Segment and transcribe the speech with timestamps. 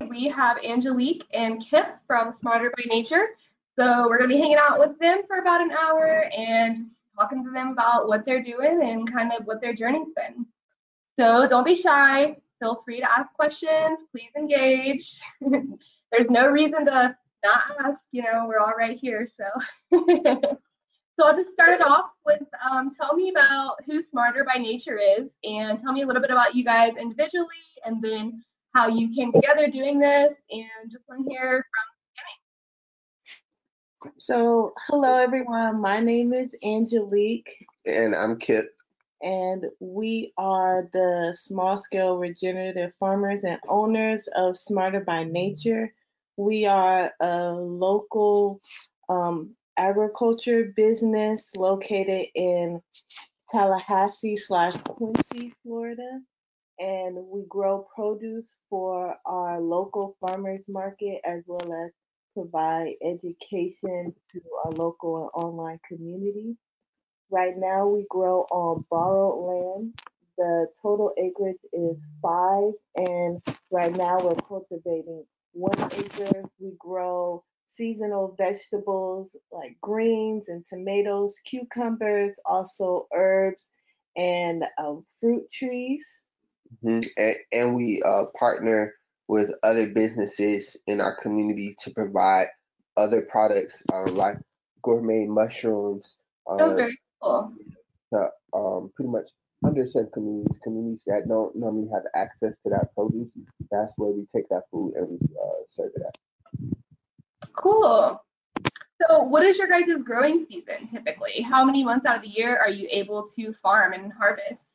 [0.00, 3.28] We have Angelique and Kip from Smarter by Nature.
[3.78, 7.44] So we're going to be hanging out with them for about an hour and talking
[7.44, 10.46] to them about what they're doing and kind of what their journey's been.
[11.18, 12.36] So don't be shy.
[12.60, 14.00] Feel free to ask questions.
[14.12, 15.18] Please engage.
[15.40, 18.02] There's no reason to not ask.
[18.12, 19.28] You know, we're all right here.
[19.36, 19.44] So,
[21.18, 24.98] so I'll just start it off with um, tell me about who Smarter by Nature
[24.98, 27.48] is, and tell me a little bit about you guys individually,
[27.84, 28.42] and then
[28.76, 31.84] how you came together doing this, and just want to hear from
[34.18, 35.80] so, hello everyone.
[35.80, 37.66] My name is Angelique.
[37.86, 38.66] And I'm Kip.
[39.22, 45.92] And we are the small scale regenerative farmers and owners of Smarter by Nature.
[46.36, 48.60] We are a local
[49.08, 52.80] um, agriculture business located in
[53.50, 56.20] Tallahassee slash Quincy, Florida.
[56.78, 61.92] And we grow produce for our local farmers market as well as
[62.34, 66.56] provide education to our local and online community.
[67.30, 69.94] Right now, we grow on borrowed land.
[70.38, 73.40] The total acreage is five, and
[73.70, 76.44] right now we're cultivating one acre.
[76.58, 83.70] We grow seasonal vegetables like greens and tomatoes, cucumbers, also herbs
[84.16, 86.04] and uh, fruit trees.
[86.84, 87.08] Mm-hmm.
[87.16, 88.94] And, and, we uh, partner
[89.28, 92.48] with other businesses in our community to provide
[92.96, 94.38] other products um, like
[94.82, 96.16] gourmet mushrooms.
[96.48, 97.52] Um, oh, very cool.
[98.12, 99.28] To um, pretty much
[99.64, 103.28] underserved communities, communities that don't normally have access to that produce.
[103.70, 106.16] That's where we take that food and we uh, serve it at.
[107.52, 108.20] Cool.
[109.02, 111.42] So, what is your guys' growing season typically?
[111.42, 114.65] How many months out of the year are you able to farm and harvest?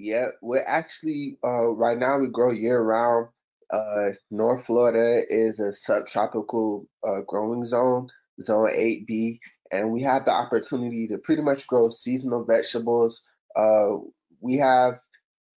[0.00, 3.28] Yeah, we're actually uh, right now we grow year round.
[3.70, 8.08] Uh, North Florida is a subtropical uh, growing zone,
[8.40, 9.38] zone 8B,
[9.70, 13.22] and we have the opportunity to pretty much grow seasonal vegetables.
[13.54, 13.96] Uh,
[14.40, 14.98] we have,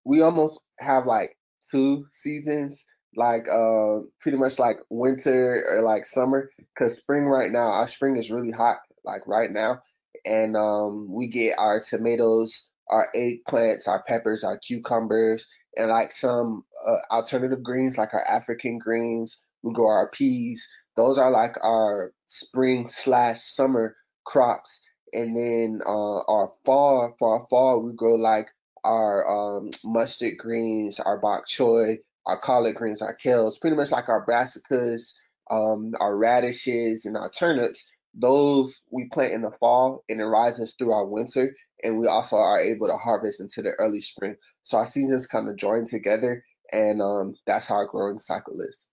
[0.06, 1.38] we almost have like
[1.72, 7.68] two seasons, like uh, pretty much like winter or like summer, because spring right now,
[7.72, 9.82] our spring is really hot, like right now,
[10.26, 16.64] and um, we get our tomatoes, our eggplants, our peppers, our cucumbers, and like some
[16.86, 19.42] uh, alternative greens, like our African greens.
[19.64, 20.68] We grow our peas.
[20.96, 23.96] Those are like our spring slash summer
[24.26, 24.80] crops.
[25.14, 28.50] And then uh, our fall, for our fall, we grow like
[28.84, 34.10] our um, mustard greens, our bok choy, our collard greens, our kales, pretty much like
[34.10, 35.14] our brassicas,
[35.50, 37.86] um, our radishes, and our turnips.
[38.14, 42.38] Those we plant in the fall and it rises through our winter and we also
[42.38, 44.36] are able to harvest into the early spring.
[44.64, 48.88] So our seasons kind of join together, and um, that's how our growing cycle is.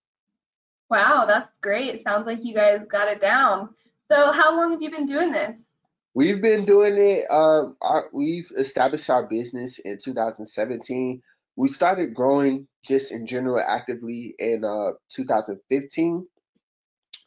[0.91, 2.03] Wow, that's great.
[2.05, 3.71] Sounds like you guys got it down.
[4.11, 5.53] So, how long have you been doing this?
[6.15, 7.31] We've been doing it.
[7.31, 11.23] Um, our, we've established our business in 2017.
[11.55, 16.27] We started growing just in general actively in uh, 2015,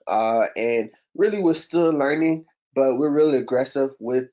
[0.07, 2.45] uh, and really we're still learning,
[2.75, 4.25] but we're really aggressive with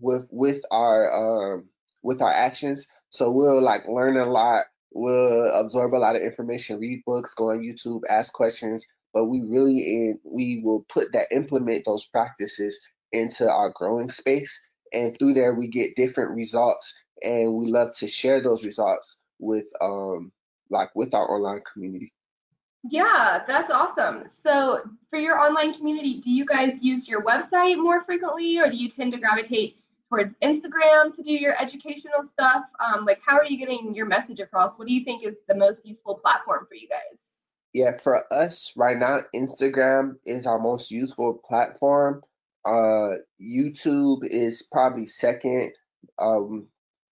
[0.00, 1.64] with with our um
[2.02, 2.86] with our actions.
[3.10, 4.66] So we'll like learn a lot.
[4.92, 8.86] We'll absorb a lot of information, read books, go on YouTube, ask questions.
[9.12, 12.78] But we really in, we will put that implement those practices
[13.12, 14.60] into our growing space,
[14.92, 19.66] and through there we get different results, and we love to share those results with
[19.80, 20.32] um
[20.70, 22.12] like with our online community.
[22.86, 24.24] Yeah, that's awesome.
[24.42, 28.76] So, for your online community, do you guys use your website more frequently, or do
[28.76, 29.78] you tend to gravitate
[30.14, 32.62] towards Instagram to do your educational stuff?
[32.78, 34.76] Um, like, how are you getting your message across?
[34.76, 37.18] What do you think is the most useful platform for you guys?
[37.72, 42.22] Yeah, for us right now, Instagram is our most useful platform.
[42.64, 45.72] Uh, YouTube is probably second.
[46.18, 46.68] Um,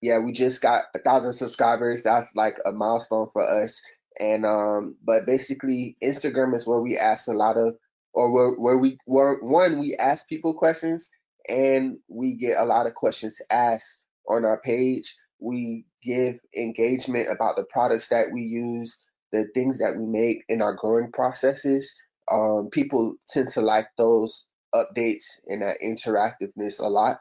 [0.01, 2.03] yeah, we just got a thousand subscribers.
[2.03, 3.81] That's like a milestone for us.
[4.17, 7.75] And um, but basically, Instagram is where we ask a lot of,
[8.13, 11.09] or where, where we where one we ask people questions,
[11.49, 15.15] and we get a lot of questions asked on our page.
[15.39, 18.97] We give engagement about the products that we use,
[19.31, 21.93] the things that we make in our growing processes.
[22.31, 27.19] Um, people tend to like those updates and that interactiveness a lot.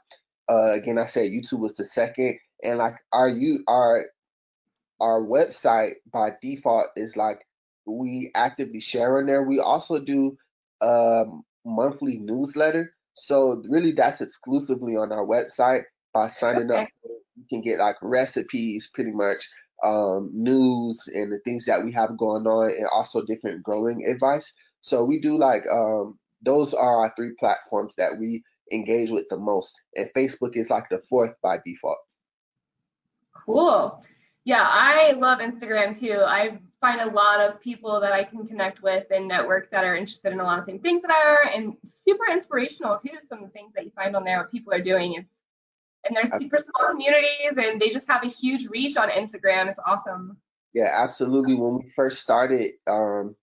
[0.48, 4.04] Uh, again, I said YouTube was the second, and like our you our
[5.00, 7.40] our website by default is like
[7.86, 9.42] we actively share on there.
[9.42, 10.36] We also do
[10.82, 15.82] a um, monthly newsletter, so really that's exclusively on our website.
[16.12, 16.82] By signing okay.
[16.82, 16.88] up,
[17.36, 19.48] you can get like recipes, pretty much
[19.82, 24.52] um, news and the things that we have going on, and also different growing advice.
[24.80, 29.38] So we do like um, those are our three platforms that we engage with the
[29.38, 31.98] most, and Facebook is like the fourth by default.
[33.44, 34.02] Cool.
[34.44, 36.20] Yeah, I love Instagram too.
[36.24, 39.96] I find a lot of people that I can connect with and network that are
[39.96, 43.16] interested in a lot of the same things that I are, and super inspirational too.
[43.28, 45.14] Some of the things that you find on there, what people are doing.
[45.14, 45.28] It's
[46.04, 49.68] and they're super small communities and they just have a huge reach on Instagram.
[49.68, 50.36] It's awesome.
[50.74, 51.54] Yeah, absolutely.
[51.54, 53.36] When we first started, um,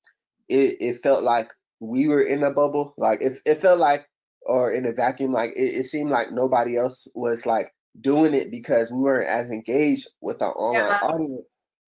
[0.48, 1.50] it, it felt like
[1.80, 2.94] we were in a bubble.
[2.98, 4.08] Like it, it felt like,
[4.44, 8.52] or in a vacuum, like it, it seemed like nobody else was like doing it
[8.52, 11.00] because we weren't as engaged with our online yeah.
[11.02, 11.48] audience.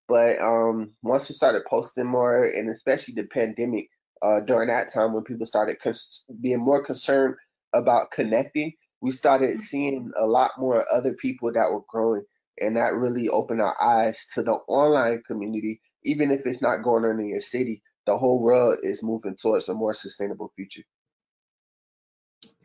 [0.08, 3.88] But um, once we started posting more, and especially the pandemic,
[4.20, 7.36] uh, during that time when people started cons- being more concerned
[7.72, 12.24] about connecting, we started seeing a lot more other people that were growing
[12.60, 17.04] and that really opened our eyes to the online community even if it's not going
[17.04, 20.82] on in your city the whole world is moving towards a more sustainable future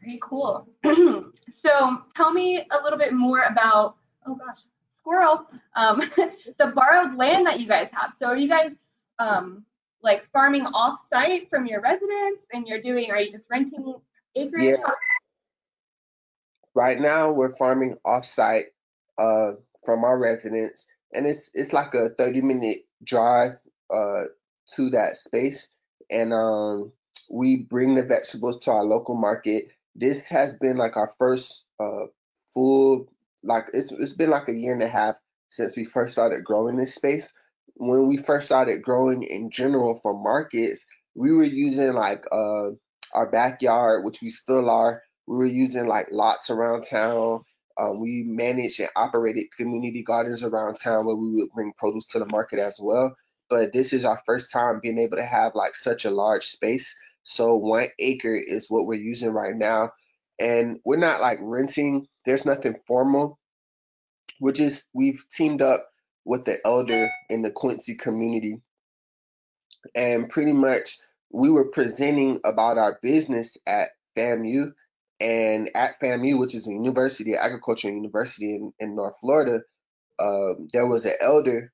[0.02, 0.68] very cool.
[1.64, 3.96] So tell me a little bit more about
[4.26, 4.60] oh gosh
[4.98, 6.02] squirrel um,
[6.60, 8.12] the borrowed land that you guys have.
[8.20, 8.72] So are you guys
[9.20, 9.66] um,
[10.04, 13.96] like farming off site from your residence and you're doing are you just renting
[14.36, 14.78] acreage?
[14.80, 14.92] Yeah.
[16.74, 18.66] Right now we're farming offsite
[19.18, 19.54] uh,
[19.84, 23.58] from our residence, and it's it's like a 30 minute drive
[23.92, 24.26] uh,
[24.76, 25.70] to that space,
[26.12, 26.92] and um,
[27.32, 29.70] we bring the vegetables to our local market.
[29.98, 32.06] This has been like our first uh,
[32.54, 33.08] full
[33.44, 35.16] like it's it's been like a year and a half
[35.50, 37.32] since we first started growing this space.
[37.76, 40.86] When we first started growing in general for markets,
[41.16, 42.70] we were using like uh,
[43.14, 47.42] our backyard, which we still are, we were using like lots around town.
[47.80, 52.20] Um, we managed and operated community gardens around town where we would bring produce to
[52.20, 53.16] the market as well.
[53.50, 56.94] But this is our first time being able to have like such a large space.
[57.28, 59.92] So one acre is what we're using right now.
[60.40, 63.38] And we're not like renting, there's nothing formal.
[64.40, 65.90] We're just, we've teamed up
[66.24, 68.62] with the elder in the Quincy community.
[69.94, 70.98] And pretty much
[71.30, 74.72] we were presenting about our business at FAMU
[75.20, 79.60] and at FAMU, which is a university, agricultural university in, in North Florida,
[80.18, 81.74] uh, there was an elder,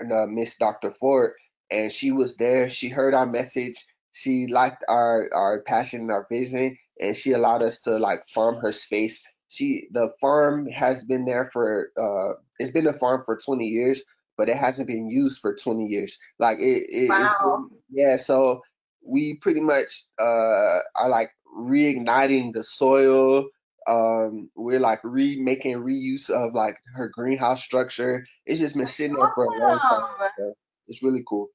[0.00, 0.92] uh, Miss Dr.
[0.92, 1.32] Ford,
[1.72, 2.70] and she was there.
[2.70, 3.84] She heard our message.
[4.12, 8.56] She liked our our passion and our vision, and she allowed us to like farm
[8.56, 9.22] her space.
[9.48, 14.02] She the farm has been there for uh, it's been a farm for 20 years,
[14.36, 16.18] but it hasn't been used for 20 years.
[16.38, 17.68] Like it, it wow.
[17.90, 18.16] yeah.
[18.16, 18.62] So
[19.04, 23.46] we pretty much uh, are like reigniting the soil.
[23.88, 28.24] Um, we're like remaking reuse of like her greenhouse structure.
[28.46, 30.30] It's just been sitting there for a long time.
[30.38, 30.54] So
[30.86, 31.48] it's really cool.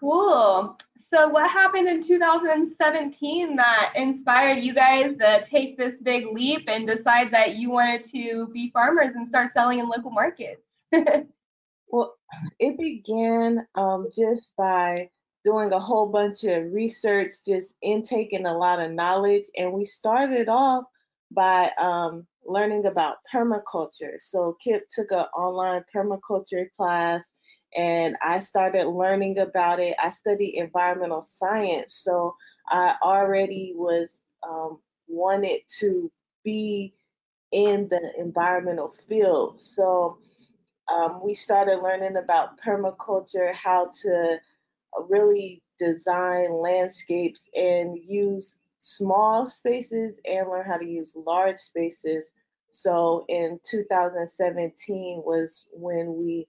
[0.00, 0.78] Cool.
[1.12, 6.86] So what happened in 2017 that inspired you guys to take this big leap and
[6.86, 10.62] decide that you wanted to be farmers and start selling in local markets?
[11.88, 12.14] well,
[12.58, 15.10] it began um, just by
[15.44, 19.44] doing a whole bunch of research, just intaking a lot of knowledge.
[19.54, 20.84] And we started off
[21.30, 24.18] by um, learning about permaculture.
[24.18, 27.30] So Kip took an online permaculture class
[27.76, 29.94] and I started learning about it.
[30.02, 32.34] I studied environmental science, so
[32.68, 36.10] I already was um, wanted to
[36.44, 36.94] be
[37.52, 39.60] in the environmental field.
[39.60, 40.18] So
[40.92, 44.38] um, we started learning about permaculture, how to
[45.08, 52.32] really design landscapes and use small spaces and learn how to use large spaces.
[52.72, 56.48] So in 2017 was when we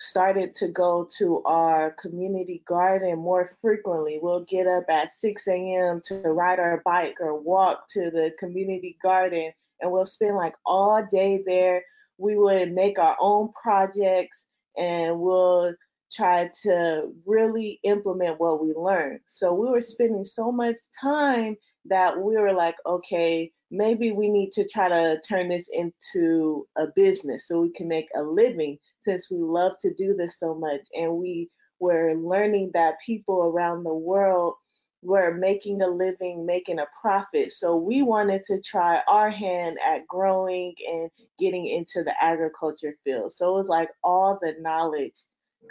[0.00, 4.18] started to go to our community garden more frequently.
[4.20, 6.00] We'll get up at 6 a.m.
[6.06, 11.06] to ride our bike or walk to the community garden, and we'll spend like all
[11.10, 11.82] day there.
[12.18, 14.44] We would make our own projects
[14.76, 15.74] and we'll
[16.12, 19.20] try to really implement what we learned.
[19.26, 24.52] So we were spending so much time that we were like, okay, maybe we need
[24.52, 29.30] to try to turn this into a business so we can make a living since
[29.30, 30.80] we love to do this so much.
[30.96, 34.54] And we were learning that people around the world
[35.02, 37.52] were making a living, making a profit.
[37.52, 43.32] So we wanted to try our hand at growing and getting into the agriculture field.
[43.32, 45.14] So it was like all the knowledge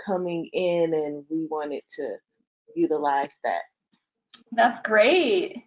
[0.03, 2.15] coming in, and we wanted to
[2.75, 3.62] utilize that.
[4.51, 5.63] That's great.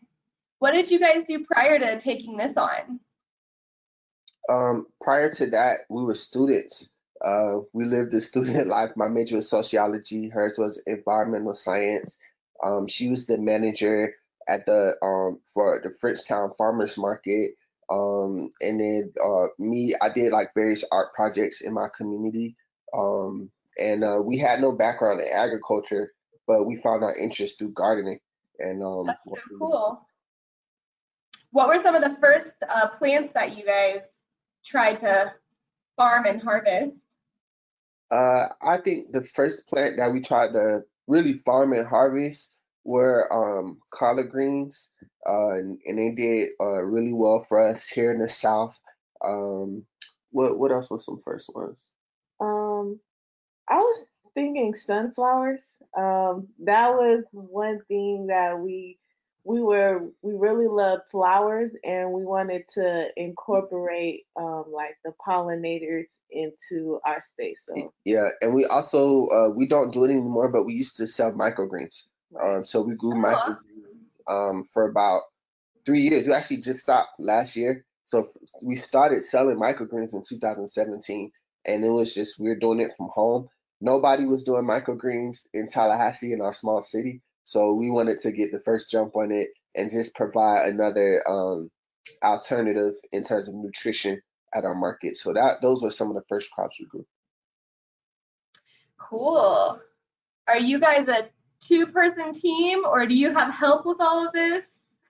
[0.58, 3.00] What did you guys do prior to taking this on?
[4.48, 6.88] Um, prior to that, we were students.
[7.22, 8.90] Uh, we lived the student life.
[8.96, 10.28] My major was sociology.
[10.28, 12.18] Hers was environmental science.
[12.62, 14.14] Um, she was the manager
[14.48, 17.52] at the um, for the Frenchtown Farmers Market.
[17.90, 22.56] Um, and then uh, me, I did like various art projects in my community.
[22.96, 26.12] Um, and uh, we had no background in agriculture,
[26.46, 28.20] but we found our interest through gardening.
[28.58, 30.06] And um, that's so cool.
[31.50, 34.00] What were some of the first uh, plants that you guys
[34.66, 35.32] tried to
[35.96, 36.96] farm and harvest?
[38.12, 42.52] Uh, I think the first plant that we tried to really farm and harvest
[42.84, 44.92] were um, collard greens,
[45.26, 48.78] uh, and, and, they did uh, really well for us here in the South.
[49.24, 49.86] Um,
[50.30, 51.82] what what else was some first ones?
[52.38, 53.00] Um,
[53.68, 54.04] I was
[54.34, 55.78] thinking sunflowers.
[55.96, 58.98] Um, that was one thing that we
[59.44, 66.16] we were we really loved flowers and we wanted to incorporate um, like the pollinators
[66.30, 67.92] into our space so.
[68.04, 71.32] Yeah and we also uh, we don't do it anymore but we used to sell
[71.32, 72.02] microgreens.
[72.40, 73.58] Um, so we grew microgreens
[74.28, 75.22] um, for about
[75.84, 76.24] three years.
[76.24, 77.84] We actually just stopped last year.
[78.04, 78.30] So
[78.62, 81.32] we started selling microgreens in 2017
[81.66, 83.48] and it was just we are doing it from home.
[83.80, 88.52] Nobody was doing microgreens in tallahassee in our small city so we wanted to get
[88.52, 91.70] the first jump on it and just provide another um,
[92.22, 94.20] alternative in terms of nutrition
[94.54, 95.16] at our market.
[95.16, 97.06] So that those were some of the first crops we grew.
[98.98, 99.80] Cool.
[100.48, 101.28] Are you guys a
[101.66, 104.62] two-person team, or do you have help with all of this?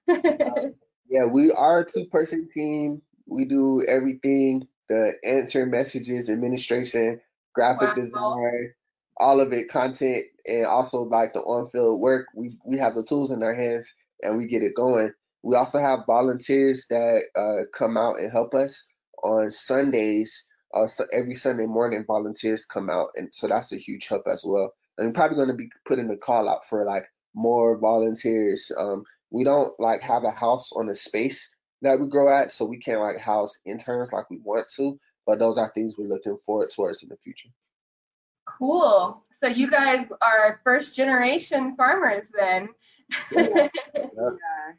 [0.09, 0.69] uh,
[1.09, 3.03] yeah, we are a two-person team.
[3.27, 7.21] We do everything: the answer messages, administration,
[7.55, 8.03] graphic wow.
[8.03, 8.75] design,
[9.17, 12.27] all of it, content, and also like the on-field work.
[12.35, 15.13] We we have the tools in our hands and we get it going.
[15.43, 18.85] We also have volunteers that uh, come out and help us
[19.23, 20.47] on Sundays.
[20.73, 24.45] Uh, so every Sunday morning, volunteers come out, and so that's a huge help as
[24.47, 24.73] well.
[24.97, 28.71] And we're probably going to be putting a call out for like more volunteers.
[28.77, 31.51] Um, we don't like have a house on a space
[31.83, 34.99] that we grow at, so we can't like house interns like we want to.
[35.27, 37.49] But those are things we're looking forward towards in the future.
[38.47, 39.23] Cool.
[39.43, 42.69] So you guys are first generation farmers then.
[43.31, 43.69] Yeah.
[44.15, 44.73] yeah.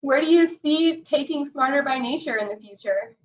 [0.00, 3.16] Where do you see taking Smarter by Nature in the future?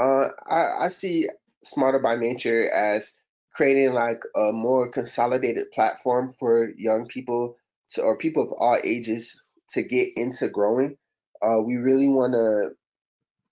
[0.00, 1.28] Uh, I, I see
[1.64, 3.12] Smarter by Nature as
[3.54, 7.56] creating like a more consolidated platform for young people
[7.90, 9.40] to, or people of all ages
[9.70, 10.96] to get into growing.
[11.42, 12.70] Uh, we really want to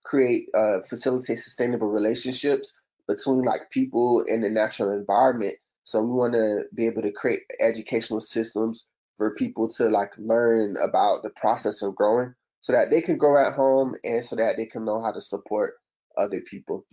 [0.04, 2.72] create, uh, facilitate sustainable relationships
[3.08, 5.56] between like people and the natural environment.
[5.84, 8.86] So we want to be able to create educational systems
[9.16, 13.44] for people to like learn about the process of growing so that they can grow
[13.44, 15.74] at home and so that they can know how to support
[16.16, 16.86] other people.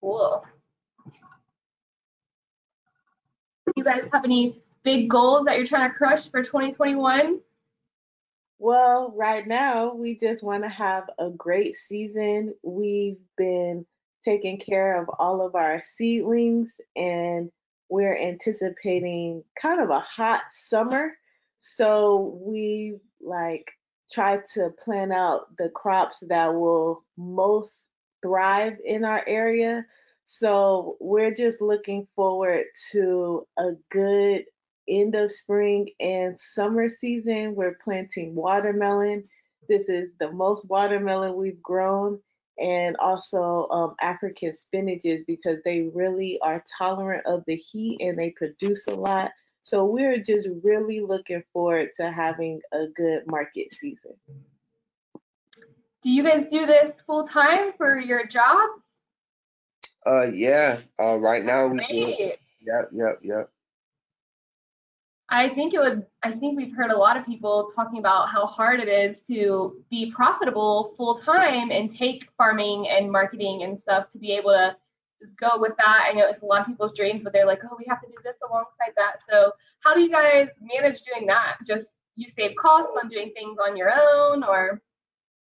[0.00, 0.44] Cool.
[3.76, 7.40] You guys have any big goals that you're trying to crush for 2021?
[8.60, 12.54] Well, right now, we just want to have a great season.
[12.62, 13.86] We've been
[14.28, 17.50] taking care of all of our seedlings and
[17.88, 21.12] we're anticipating kind of a hot summer.
[21.62, 23.70] So we like
[24.12, 27.88] try to plan out the crops that will most
[28.22, 29.86] thrive in our area.
[30.26, 34.44] So we're just looking forward to a good
[34.90, 39.24] end of spring and summer season, we're planting watermelon.
[39.70, 42.20] This is the most watermelon we've grown,
[42.58, 48.30] and also um, African spinaches because they really are tolerant of the heat and they
[48.30, 49.30] produce a lot.
[49.62, 54.14] So we're just really looking forward to having a good market season.
[56.02, 58.68] Do you guys do this full time for your job?
[60.06, 60.78] Uh, yeah.
[60.98, 62.30] Uh, right now we do.
[62.60, 63.50] Yep, yep, yep.
[65.30, 68.46] I think it would, I think we've heard a lot of people talking about how
[68.46, 74.10] hard it is to be profitable full time and take farming and marketing and stuff
[74.12, 74.74] to be able to
[75.20, 76.06] just go with that.
[76.08, 78.06] I know it's a lot of people's dreams, but they're like, oh, we have to
[78.06, 79.16] do this alongside that.
[79.28, 81.58] So, how do you guys manage doing that?
[81.66, 84.80] Just you save costs on doing things on your own or?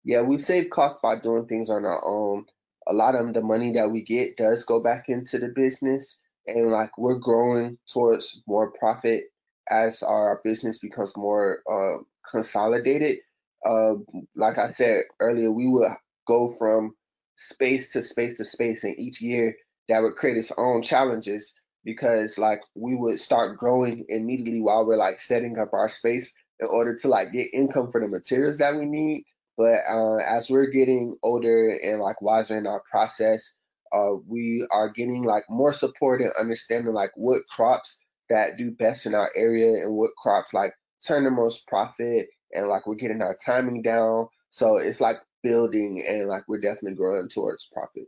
[0.03, 2.45] Yeah, we save costs by doing things on our own.
[2.87, 6.17] A lot of the money that we get does go back into the business,
[6.47, 9.25] and like we're growing towards more profit
[9.69, 13.17] as our business becomes more uh, consolidated,
[13.65, 13.93] uh,
[14.35, 15.95] like I said earlier, we will
[16.27, 16.95] go from
[17.35, 19.55] space to space to space, and each year
[19.87, 24.97] that would create its own challenges because like we would start growing immediately while we're
[24.97, 28.75] like setting up our space in order to like get income for the materials that
[28.75, 29.23] we need.
[29.57, 33.53] But uh, as we're getting older and like wiser in our process,
[33.91, 37.97] uh, we are getting like more support and understanding like what crops
[38.29, 40.73] that do best in our area and what crops like
[41.05, 44.27] turn the most profit and like we're getting our timing down.
[44.49, 48.07] So it's like building and like we're definitely growing towards profit.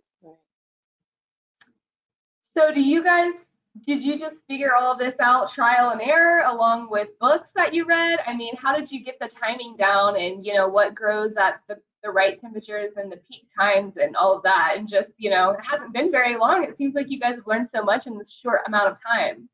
[2.57, 3.31] So do you guys
[3.85, 7.73] did you just figure all of this out trial and error along with books that
[7.73, 8.19] you read?
[8.27, 11.61] I mean, how did you get the timing down and you know what grows at
[11.69, 14.75] the, the right temperatures and the peak times and all of that?
[14.75, 16.65] And just, you know, it hasn't been very long.
[16.65, 19.47] It seems like you guys have learned so much in this short amount of time.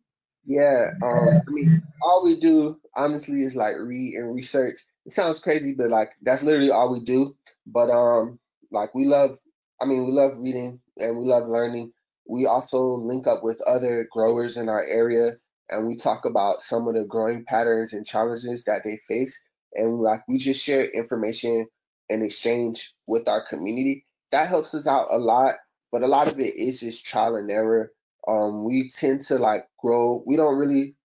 [0.47, 4.79] Yeah, um, I mean, all we do honestly is like read and research.
[5.05, 7.35] It sounds crazy, but like that's literally all we do.
[7.67, 8.39] But um,
[8.71, 9.39] like we love,
[9.81, 11.91] I mean, we love reading and we love learning.
[12.29, 15.33] We also link up with other growers in our area
[15.69, 19.39] and we talk about some of the growing patterns and challenges that they face.
[19.75, 21.67] And like we just share information
[22.09, 24.05] and exchange with our community.
[24.31, 25.57] That helps us out a lot,
[25.91, 27.91] but a lot of it is just trial and error
[28.27, 30.23] um, we tend to like grow.
[30.25, 30.95] We don't really,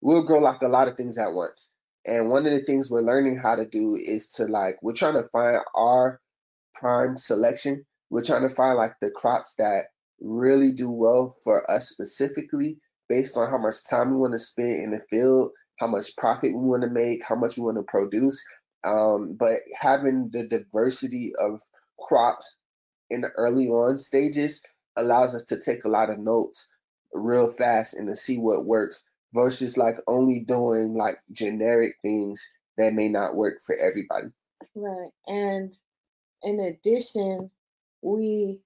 [0.00, 1.70] we'll grow like a lot of things at once.
[2.06, 5.14] And one of the things we're learning how to do is to like, we're trying
[5.14, 6.20] to find our
[6.74, 7.84] prime selection.
[8.10, 9.86] We're trying to find like the crops that
[10.20, 12.78] really do well for us specifically
[13.08, 16.54] based on how much time we want to spend in the field, how much profit
[16.54, 18.42] we want to make, how much we want to produce.
[18.84, 21.60] Um, but having the diversity of
[21.98, 22.56] crops
[23.08, 24.60] in the early on stages
[24.96, 26.66] allows us to take a lot of notes
[27.12, 32.92] real fast and to see what works versus like only doing like generic things that
[32.92, 34.28] may not work for everybody.
[34.74, 35.10] Right.
[35.26, 35.76] And
[36.42, 37.50] in addition,
[38.02, 38.60] we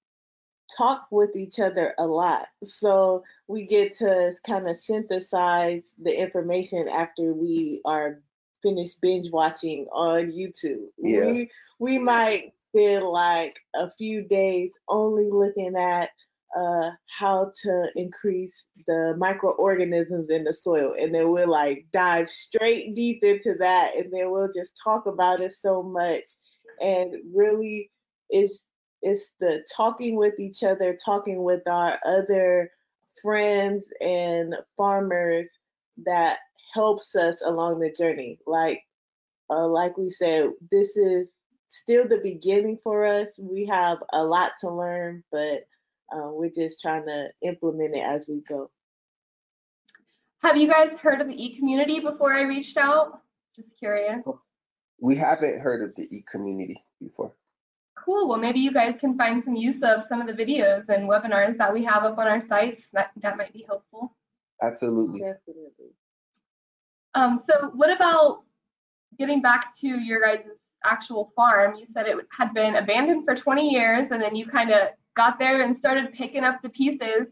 [0.76, 2.46] talk with each other a lot.
[2.64, 8.20] So we get to kind of synthesize the information after we are
[8.62, 10.88] finished binge watching on YouTube.
[10.98, 11.26] Yeah.
[11.26, 16.10] We we might spend like a few days only looking at
[16.56, 20.94] uh, how to increase the microorganisms in the soil.
[20.98, 23.92] And then we'll like dive straight deep into that.
[23.96, 26.24] And then we'll just talk about it so much.
[26.80, 27.90] And really,
[28.30, 28.64] it's,
[29.02, 32.70] it's the talking with each other, talking with our other
[33.20, 35.58] friends and farmers
[36.06, 36.38] that
[36.72, 38.38] helps us along the journey.
[38.46, 38.80] Like,
[39.50, 41.30] uh, like we said, this is
[41.68, 43.38] still the beginning for us.
[43.38, 45.66] We have a lot to learn, but
[46.12, 48.70] uh, we're just trying to implement it as we go.
[50.42, 53.20] Have you guys heard of the e community before I reached out?
[53.54, 54.22] Just curious.
[55.00, 57.34] We haven't heard of the e community before.
[57.96, 58.28] Cool.
[58.28, 61.58] Well, maybe you guys can find some use of some of the videos and webinars
[61.58, 62.82] that we have up on our sites.
[62.92, 64.16] That that might be helpful.
[64.62, 65.20] Absolutely.
[65.20, 65.92] Definitely.
[67.14, 68.42] Um, so, what about
[69.18, 70.46] getting back to your guys'
[70.84, 71.74] actual farm?
[71.76, 75.38] You said it had been abandoned for 20 years, and then you kind of got
[75.38, 77.26] there and started picking up the pieces.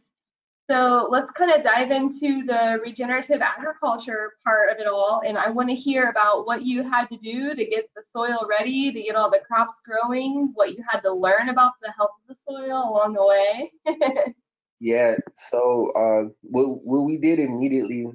[0.69, 5.23] So let's kind of dive into the regenerative agriculture part of it all.
[5.25, 8.49] And I want to hear about what you had to do to get the soil
[8.49, 12.11] ready, to get all the crops growing, what you had to learn about the health
[12.29, 13.73] of the soil along the way.
[14.81, 15.15] yeah.
[15.51, 18.09] So uh, what, what we did immediately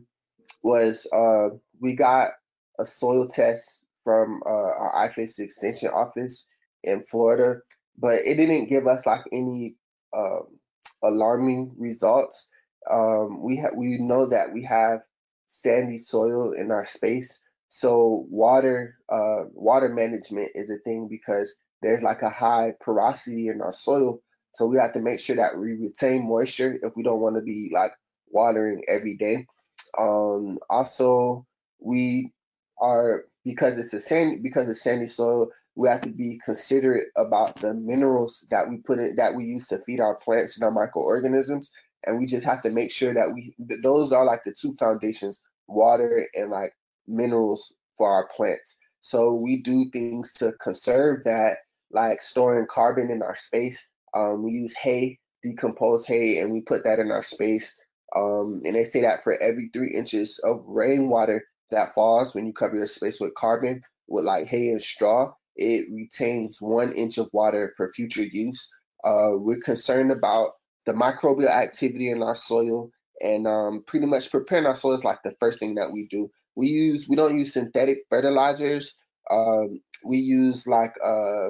[0.62, 2.32] was uh, we got
[2.80, 6.46] a soil test from uh, our IFAS extension office
[6.84, 7.56] in Florida
[7.98, 9.76] but it didn't give us like any
[10.16, 10.48] um,
[11.04, 12.48] alarming results.
[12.90, 15.02] Um, we ha- we know that we have
[15.46, 22.02] sandy soil in our space, so water uh, water management is a thing because there's
[22.02, 24.22] like a high porosity in our soil.
[24.54, 27.42] So we have to make sure that we retain moisture if we don't want to
[27.42, 27.94] be like
[28.30, 29.48] watering every day.
[29.98, 31.46] Um, also,
[31.80, 32.32] we
[32.80, 37.60] are because it's a sand because it's sandy soil we have to be considerate about
[37.62, 40.71] the minerals that we put in that we use to feed our plants and our
[40.71, 41.71] microorganisms.
[42.06, 45.41] And we just have to make sure that we those are like the two foundations
[45.67, 46.73] water and like
[47.08, 48.75] minerals for our plants.
[48.99, 51.58] So we do things to conserve that
[51.91, 53.89] like storing carbon in our space.
[54.13, 57.80] Um, we use hay decomposed hay and we put that in our space.
[58.15, 62.54] Um, and they say that for every three inches of rainwater that falls when you
[62.54, 67.30] cover your space with carbon with like hay and straw it retains one inch of
[67.34, 68.74] water for future use.
[69.04, 70.52] Uh, we're concerned about
[70.86, 72.90] the microbial activity in our soil
[73.22, 76.30] and um, pretty much preparing our soil is like the first thing that we do.
[76.56, 78.96] we use we don't use synthetic fertilizers.
[79.30, 81.50] Um, we use like uh,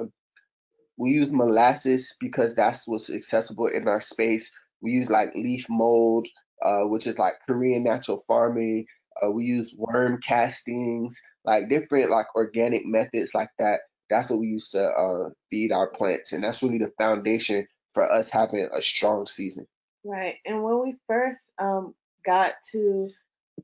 [0.98, 4.50] we use molasses because that's what's accessible in our space.
[4.82, 6.28] We use like leaf mold,
[6.62, 8.86] uh, which is like Korean natural farming.
[9.22, 13.80] Uh, we use worm castings, like different like organic methods like that.
[14.10, 18.10] That's what we use to uh, feed our plants, and that's really the foundation for
[18.10, 19.66] us having a strong season.
[20.04, 20.36] Right.
[20.44, 21.94] And when we first um,
[22.24, 23.10] got to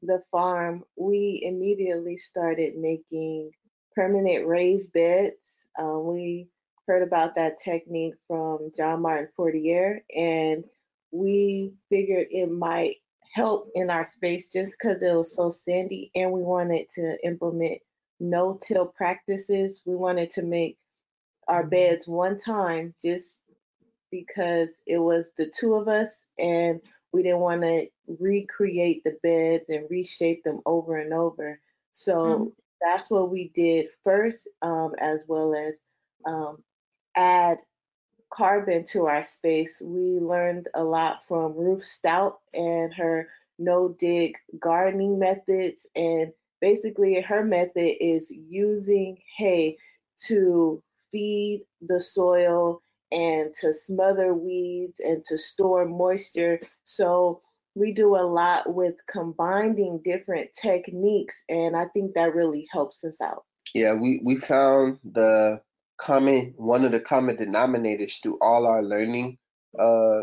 [0.03, 3.51] the farm, we immediately started making
[3.95, 5.67] permanent raised beds.
[5.79, 6.49] Um, we
[6.87, 10.65] heard about that technique from John Martin Fortier, and
[11.11, 12.97] we figured it might
[13.33, 17.81] help in our space just because it was so sandy, and we wanted to implement
[18.21, 19.83] no-till practices.
[19.87, 20.79] We wanted to make
[21.47, 23.41] our beds one time just
[24.11, 26.81] because it was the two of us and
[27.13, 31.61] we didn't want to recreate the beds and reshape them over and over.
[31.93, 32.45] So mm-hmm.
[32.81, 35.75] that's what we did first, um, as well as
[36.27, 36.63] um,
[37.17, 37.59] add
[38.31, 39.81] carbon to our space.
[39.85, 45.87] We learned a lot from Ruth Stout and her no dig gardening methods.
[45.97, 49.77] And basically, her method is using hay
[50.27, 56.61] to feed the soil and to smother weeds and to store moisture.
[56.85, 57.41] So
[57.75, 63.21] we do a lot with combining different techniques, and I think that really helps us
[63.21, 63.45] out.
[63.75, 65.61] Yeah, we, we found the
[65.99, 69.39] common one of the common denominators through all our learning
[69.79, 70.23] uh,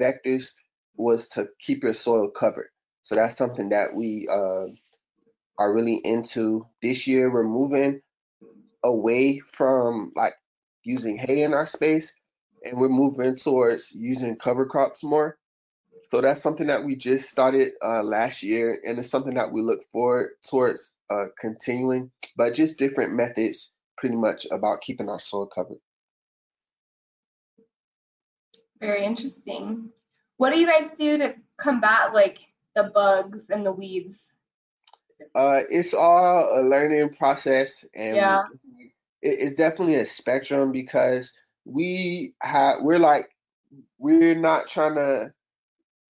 [0.00, 0.52] vectors
[0.96, 2.68] was to keep your soil covered.
[3.02, 4.66] So that's something that we uh,
[5.58, 6.66] are really into.
[6.80, 8.00] This year, we're moving
[8.82, 10.34] away from like
[10.84, 12.12] using hay in our space
[12.64, 15.38] and we're moving towards using cover crops more.
[16.04, 19.62] So that's something that we just started uh, last year, and it's something that we
[19.62, 22.10] look forward towards uh, continuing.
[22.36, 25.80] But just different methods, pretty much about keeping our soil covered.
[28.80, 29.90] Very interesting.
[30.38, 32.38] What do you guys do to combat like
[32.74, 34.16] the bugs and the weeds?
[35.34, 38.42] Uh, it's all a learning process, and yeah.
[39.22, 41.32] it, it's definitely a spectrum because
[41.64, 43.28] we have we're like
[43.98, 45.32] we're not trying to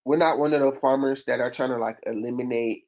[0.06, 2.84] we're not one of the farmers that are trying to like eliminate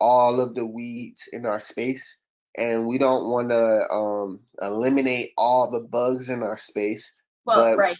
[0.00, 2.16] all of the weeds in our space
[2.56, 7.12] and we don't want to um, eliminate all the bugs in our space
[7.44, 7.96] well but, right.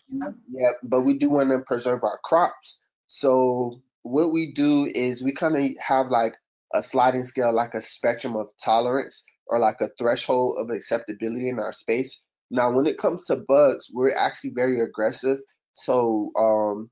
[0.48, 2.76] yeah but we do want to preserve our crops.
[3.06, 6.34] So what we do is we kind of have like
[6.74, 11.58] a sliding scale like a spectrum of tolerance or like a threshold of acceptability in
[11.58, 12.20] our space.
[12.50, 15.38] Now, when it comes to bugs, we're actually very aggressive.
[15.72, 16.90] So um,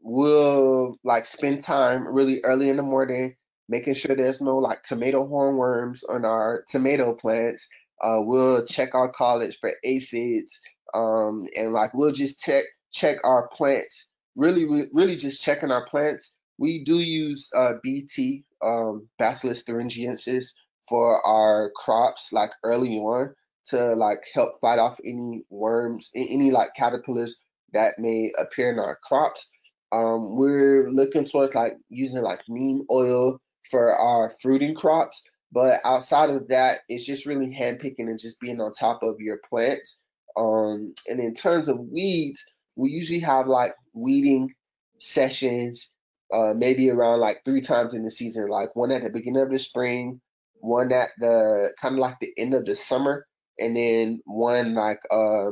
[0.00, 3.36] we'll like spend time really early in the morning
[3.70, 7.66] making sure there's no like tomato hornworms on our tomato plants.
[8.02, 10.58] Uh, we'll check our collards for aphids,
[10.92, 14.08] um, and like we'll just check check our plants.
[14.36, 16.32] Really, really, just checking our plants.
[16.58, 20.46] We do use uh, BT, um, Bacillus thuringiensis,
[20.88, 23.34] for our crops like early on
[23.68, 27.36] to like help fight off any worms, any like caterpillars
[27.72, 29.46] that may appear in our crops.
[29.92, 35.22] Um, we're looking towards like using like neem oil for our fruiting crops.
[35.52, 39.40] But outside of that, it's just really handpicking and just being on top of your
[39.48, 39.98] plants.
[40.36, 42.42] Um, and in terms of weeds,
[42.76, 44.54] we usually have like weeding
[45.00, 45.90] sessions,
[46.32, 49.50] uh, maybe around like three times in the season, like one at the beginning of
[49.50, 50.20] the spring,
[50.60, 53.26] one at the kind of like the end of the summer,
[53.58, 55.50] and then one like uh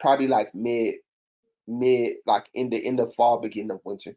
[0.00, 0.94] probably like mid
[1.66, 4.16] mid like in the in the fall beginning of winter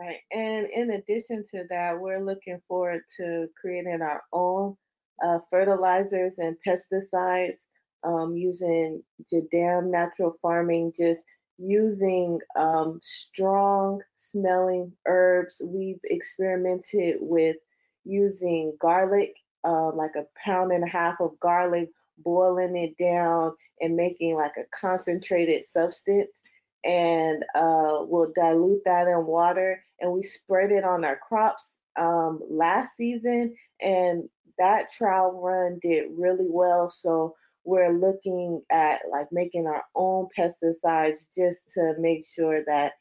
[0.00, 4.76] right and in addition to that we're looking forward to creating our own
[5.24, 7.66] uh, fertilizers and pesticides
[8.02, 11.20] um, using Jadam natural farming just
[11.60, 15.60] using um, strong smelling herbs.
[15.64, 17.56] We've experimented with
[18.04, 21.90] using garlic uh, like a pound and a half of garlic
[22.24, 26.42] boiling it down and making like a concentrated substance
[26.84, 32.40] and uh, we'll dilute that in water and we spread it on our crops um,
[32.48, 39.66] last season and that trial run did really well so we're looking at like making
[39.66, 42.92] our own pesticides just to make sure that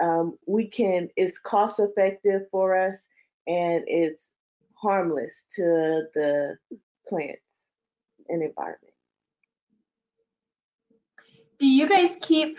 [0.00, 3.06] um, we can it's cost effective for us
[3.46, 4.30] and it's
[4.74, 5.62] harmless to
[6.14, 6.56] the
[7.06, 7.40] plants
[8.28, 8.80] and environment.
[11.58, 12.58] Do you guys keep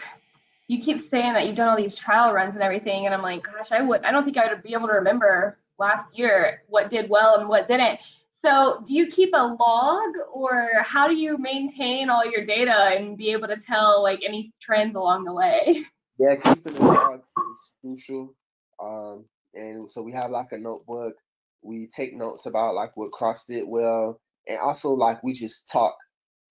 [0.67, 3.43] you keep saying that you've done all these trial runs and everything, and I'm like,
[3.43, 6.89] gosh, I would I don't think I would be able to remember last year, what
[6.89, 7.99] did well and what didn't.
[8.43, 13.17] So, do you keep a log, or how do you maintain all your data and
[13.17, 15.83] be able to tell like any trends along the way?
[16.17, 18.33] Yeah, keeping a log is crucial.
[18.81, 21.15] Um, and so we have like a notebook.
[21.61, 25.97] We take notes about like what crops did well, and also like we just talk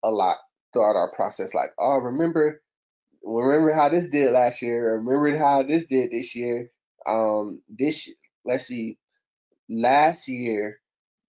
[0.02, 0.36] a lot
[0.72, 1.54] throughout our process.
[1.54, 2.60] Like, oh, remember,
[3.24, 4.94] remember how this did last year.
[4.96, 6.70] Remember how this did this year.
[7.06, 8.08] Um, this
[8.44, 8.98] let's see,
[9.68, 10.80] last year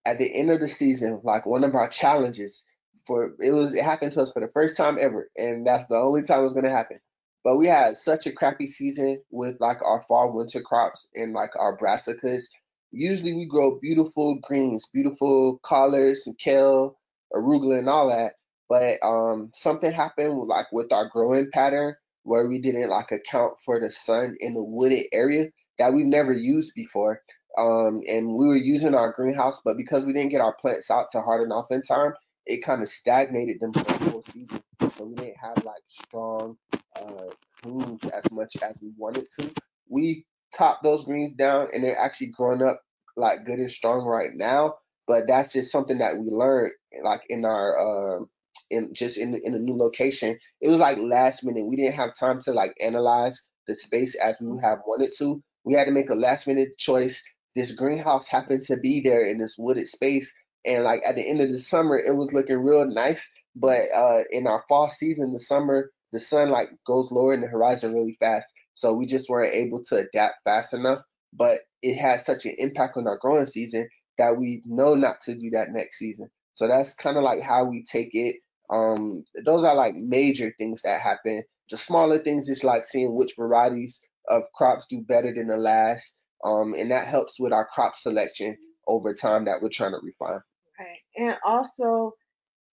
[0.06, 2.64] at the end of the season, like one of our challenges
[3.06, 5.96] for it was it happened to us for the first time ever, and that's the
[5.96, 7.00] only time it was gonna happen.
[7.44, 11.52] But we had such a crappy season with like our fall winter crops and like
[11.60, 12.44] our brassicas.
[12.92, 16.98] Usually we grow beautiful greens, beautiful collards and kale,
[17.34, 18.34] arugula and all that.
[18.70, 23.80] But um something happened like with our growing pattern where we didn't like account for
[23.80, 25.46] the sun in the wooded area
[25.78, 27.22] that we've never used before.
[27.58, 31.08] Um, and we were using our greenhouse, but because we didn't get our plants out
[31.12, 32.14] to harden off in time,
[32.46, 34.62] it kind of stagnated them for the whole season.
[34.98, 36.58] So we didn't have like strong
[36.96, 37.30] uh,
[37.64, 39.52] greens as much as we wanted to.
[39.88, 40.26] We
[40.58, 42.82] topped those greens down, and they're actually growing up
[43.16, 44.76] like good and strong right now.
[45.08, 46.72] But that's just something that we learned,
[47.04, 48.26] like in our uh,
[48.70, 50.38] in just in in a new location.
[50.62, 51.68] It was like last minute.
[51.68, 55.42] We didn't have time to like analyze the space as we have wanted to.
[55.64, 57.22] We had to make a last minute choice.
[57.56, 60.32] This greenhouse happened to be there in this wooded space,
[60.66, 63.28] and like at the end of the summer, it was looking real nice.
[63.56, 67.48] But uh, in our fall season, the summer, the sun like goes lower in the
[67.48, 68.46] horizon really fast.
[68.74, 71.00] So we just weren't able to adapt fast enough.
[71.34, 73.88] But it had such an impact on our growing season
[74.18, 76.30] that we know not to do that next season.
[76.56, 78.38] So that's kind of like how we take it.
[78.70, 81.44] Um, those are like major things that happen.
[81.70, 84.00] The smaller things is like seeing which varieties
[84.30, 86.16] of crops do better than the last.
[86.44, 88.56] Um, and that helps with our crop selection
[88.88, 90.40] over time that we're trying to refine.
[90.80, 91.00] Right.
[91.16, 92.14] And also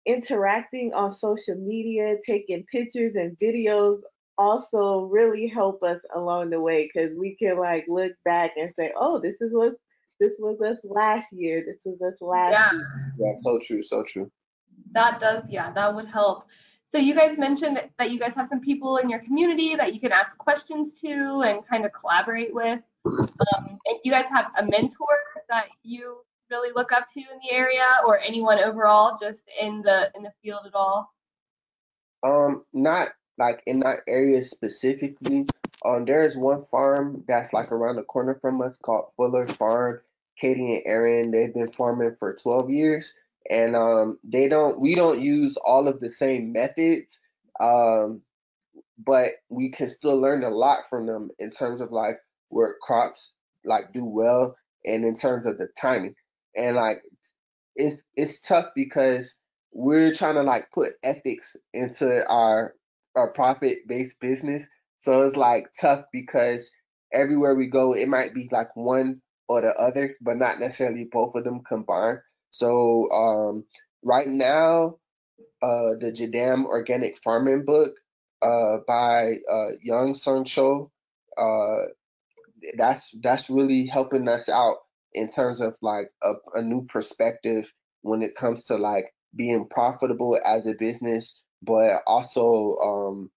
[0.06, 4.00] interacting on social media, taking pictures and videos
[4.38, 8.90] also really help us along the way because we can like look back and say,
[8.98, 9.74] oh, this is what
[10.18, 11.62] this was us last year.
[11.66, 12.72] This was us last yeah.
[12.72, 13.14] year.
[13.18, 14.30] Yeah, so true, so true.
[14.92, 16.46] That does, yeah, that would help.
[16.92, 20.00] So you guys mentioned that you guys have some people in your community that you
[20.00, 22.80] can ask questions to and kind of collaborate with.
[23.06, 25.06] Um, and you guys have a mentor
[25.48, 26.18] that you
[26.50, 30.32] really look up to in the area, or anyone overall, just in the in the
[30.42, 31.14] field at all?
[32.22, 35.46] Um, not like in that area specifically.
[35.84, 40.00] Um, there's one farm that's like around the corner from us called Fuller Farm.
[40.36, 43.14] Katie and Aaron, they've been farming for 12 years,
[43.50, 44.80] and um, they don't.
[44.80, 47.18] We don't use all of the same methods,
[47.60, 48.22] um,
[48.98, 53.32] but we can still learn a lot from them in terms of like where crops
[53.64, 56.14] like do well, and in terms of the timing
[56.56, 57.02] and like
[57.76, 59.34] it's it's tough because
[59.72, 62.74] we're trying to like put ethics into our
[63.16, 64.66] our profit based business.
[65.00, 66.70] So it's like tough because
[67.12, 71.34] everywhere we go, it might be like one or the other, but not necessarily both
[71.34, 72.18] of them combined.
[72.50, 73.64] So um,
[74.02, 74.96] right now,
[75.62, 77.94] uh, the Jadam Organic Farming book
[78.42, 80.90] uh, by uh, Youngsang Cho,
[81.36, 81.86] uh,
[82.76, 84.78] that's that's really helping us out
[85.12, 87.70] in terms of like a, a new perspective
[88.02, 93.30] when it comes to like being profitable as a business, but also um,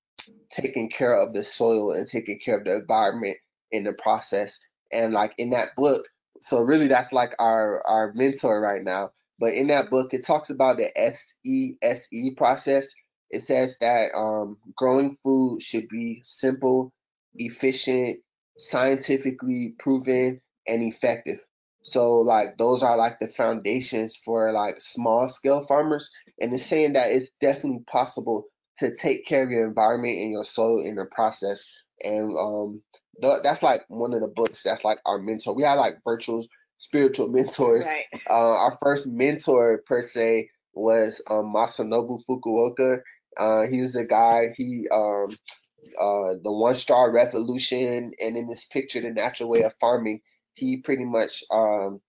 [0.51, 3.37] taking care of the soil and taking care of the environment
[3.71, 4.59] in the process.
[4.91, 6.03] And like in that book,
[6.43, 9.11] so really that's like our our mentor right now.
[9.39, 12.87] But in that book, it talks about the SESE process.
[13.29, 16.93] It says that um, growing food should be simple,
[17.35, 18.19] efficient,
[18.57, 21.39] scientifically proven, and effective.
[21.83, 26.93] So like those are like the foundations for like small scale farmers, and it's saying
[26.93, 28.45] that it's definitely possible
[28.79, 31.67] to take care of your environment and your soil in the process.
[32.03, 32.81] And um,
[33.21, 34.63] th- that's like one of the books.
[34.63, 35.55] That's like our mentor.
[35.55, 36.45] We have like virtual
[36.77, 37.85] spiritual mentors.
[37.85, 38.05] Right.
[38.29, 42.99] Uh, our first mentor per se was um, Masanobu Fukuoka.
[43.37, 44.53] Uh, he was the guy.
[44.55, 45.29] He um,
[45.99, 50.21] uh, the one straw revolution, and in this picture, the natural way of farming
[50.55, 51.99] he pretty much um,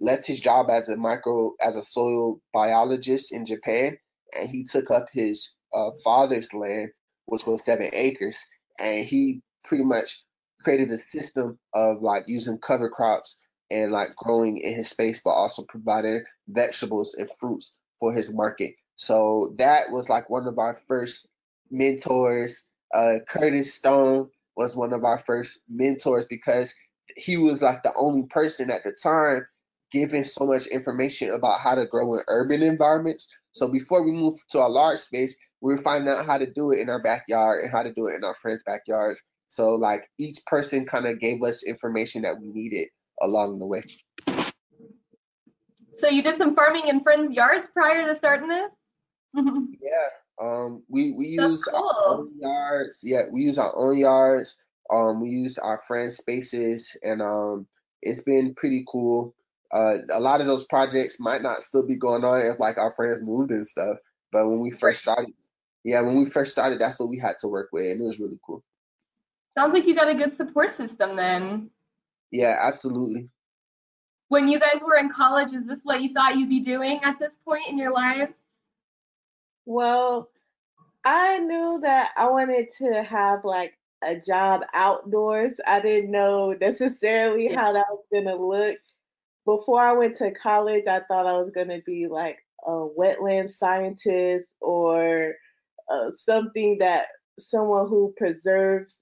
[0.00, 3.96] left his job as a micro as a soil biologist in Japan,
[4.36, 6.90] and he took up his uh, father's land,
[7.26, 8.38] which was seven acres,
[8.78, 10.24] and he pretty much
[10.62, 13.38] created a system of like using cover crops
[13.70, 18.74] and like growing in his space, but also providing vegetables and fruits for his market.
[18.96, 21.28] So that was like one of our first
[21.70, 22.66] mentors.
[22.94, 26.72] Uh, Curtis Stone was one of our first mentors because
[27.16, 29.46] he was like the only person at the time
[29.90, 33.28] giving so much information about how to grow in urban environments.
[33.52, 36.72] So before we moved to a large space, we were finding out how to do
[36.72, 39.20] it in our backyard and how to do it in our friends' backyards.
[39.52, 42.88] So like each person kind of gave us information that we needed
[43.20, 43.82] along the way.
[46.00, 48.70] So you did some farming in friends' yards prior to starting this?
[49.34, 50.08] yeah.
[50.40, 51.76] Um we we use cool.
[51.76, 53.00] our own yards.
[53.02, 54.56] Yeah, we use our own yards.
[54.90, 57.66] Um we use our friends' spaces and um
[58.00, 59.34] it's been pretty cool.
[59.70, 62.94] Uh, a lot of those projects might not still be going on if like our
[62.94, 63.98] friends moved and stuff.
[64.32, 65.34] But when we first started,
[65.84, 68.18] yeah, when we first started, that's what we had to work with, and it was
[68.18, 68.64] really cool.
[69.56, 71.70] Sounds like you got a good support system then.
[72.30, 73.28] Yeah, absolutely.
[74.28, 77.18] When you guys were in college, is this what you thought you'd be doing at
[77.18, 78.32] this point in your lives?
[79.66, 80.30] Well,
[81.04, 85.60] I knew that I wanted to have like a job outdoors.
[85.66, 87.60] I didn't know necessarily yeah.
[87.60, 88.78] how that was going to look
[89.44, 93.50] before I went to college, I thought I was going to be like a wetland
[93.50, 95.34] scientist or
[95.90, 99.00] uh, something that someone who preserves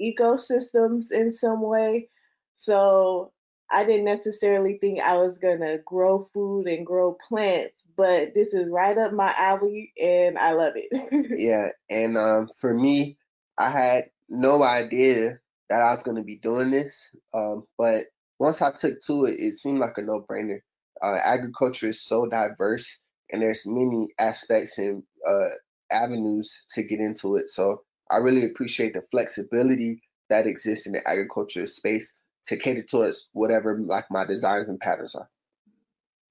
[0.00, 2.08] ecosystems in some way.
[2.56, 3.32] So
[3.70, 8.52] I didn't necessarily think I was going to grow food and grow plants, but this
[8.52, 11.38] is right up my alley and I love it.
[11.38, 11.68] yeah.
[11.88, 13.16] And um, for me,
[13.58, 17.10] I had no idea that I was going to be doing this.
[17.32, 18.06] Um, but
[18.40, 20.60] once I took to it, it seemed like a no brainer.
[21.02, 22.98] Uh, agriculture is so diverse,
[23.30, 25.48] and there's many aspects and uh,
[25.90, 27.48] avenues to get into it.
[27.50, 32.12] So I really appreciate the flexibility that exists in the agriculture space
[32.46, 35.28] to cater towards whatever like my desires and patterns are.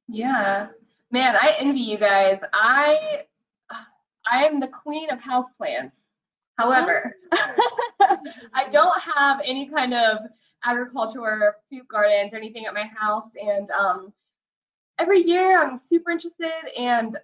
[0.08, 0.68] Yeah,
[1.12, 2.40] man, I envy you guys.
[2.54, 3.24] I
[4.32, 5.92] I am the queen of houseplants.
[6.58, 10.18] However, I don't have any kind of
[10.66, 13.30] agriculture or fruit gardens or anything at my house.
[13.42, 14.14] And um,
[14.98, 17.18] every year I'm super interested and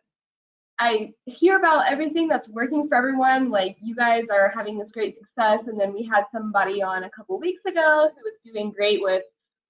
[0.80, 3.50] I hear about everything that's working for everyone.
[3.50, 5.68] Like you guys are having this great success.
[5.68, 9.24] And then we had somebody on a couple weeks ago who was doing great with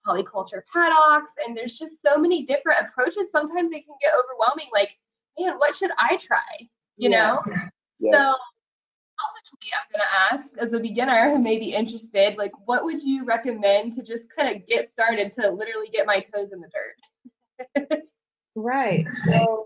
[0.05, 1.31] polyculture paddocks.
[1.45, 3.29] And there's just so many different approaches.
[3.31, 4.67] Sometimes it can get overwhelming.
[4.73, 4.89] Like,
[5.39, 6.67] man, what should I try?
[6.97, 7.17] You yeah.
[7.17, 7.41] know?
[7.99, 8.11] Yeah.
[8.11, 8.35] So
[9.19, 13.01] selfishly, I'm going to ask as a beginner who may be interested, like, what would
[13.01, 16.69] you recommend to just kind of get started to literally get my toes in the
[17.87, 18.01] dirt?
[18.55, 19.05] right.
[19.25, 19.65] So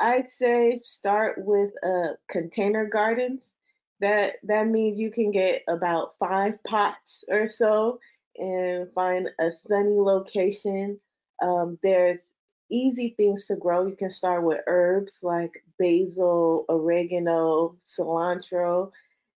[0.00, 3.52] I'd say start with uh, container gardens.
[4.00, 7.98] That that means you can get about five pots or so
[8.36, 11.00] and find a sunny location.
[11.42, 12.30] Um, there's
[12.70, 13.86] easy things to grow.
[13.86, 18.90] You can start with herbs like basil, oregano, cilantro.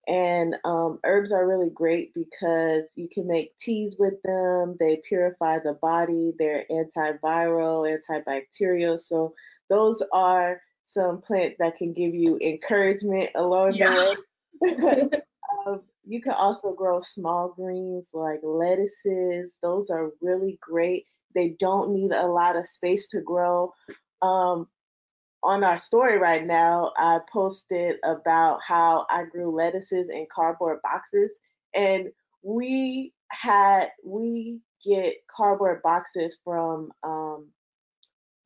[0.08, 4.76] And um, herbs are really great because you can make teas with them.
[4.80, 9.00] They purify the body, they're antiviral, antibacterial.
[9.00, 9.34] So,
[9.72, 14.14] those are some plants that can give you encouragement along yeah.
[14.62, 15.08] the way.
[15.66, 19.58] um, you can also grow small greens like lettuces.
[19.64, 21.06] Those are really great.
[21.34, 23.74] They don't need a lot of space to grow.
[24.22, 24.68] Um,
[25.42, 31.36] on our story right now, I posted about how I grew lettuces in cardboard boxes,
[31.74, 32.10] and
[32.44, 37.48] we had we get cardboard boxes from um,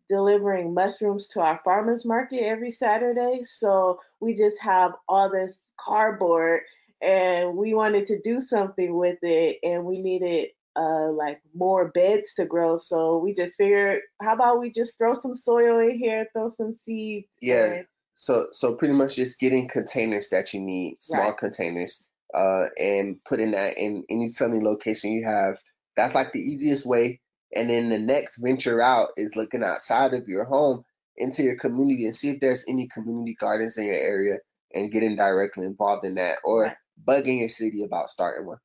[0.09, 3.43] delivering mushrooms to our farmers market every Saturday.
[3.45, 6.61] So we just have all this cardboard,
[7.01, 12.33] and we wanted to do something with it, and we needed uh, like more beds
[12.35, 12.77] to grow.
[12.77, 16.73] So we just figured, how about we just throw some soil in here, throw some
[16.73, 17.27] seeds.
[17.41, 17.65] Yeah.
[17.65, 17.85] And...
[18.15, 21.37] So so pretty much just getting containers that you need, small right.
[21.37, 25.57] containers, uh, and putting that in any sunny location you have.
[25.97, 27.19] That's like the easiest way.
[27.55, 30.83] And then the next venture out is looking outside of your home
[31.17, 34.37] into your community and see if there's any community gardens in your area
[34.73, 36.75] and getting directly involved in that or right.
[37.07, 38.57] bugging your city about starting one.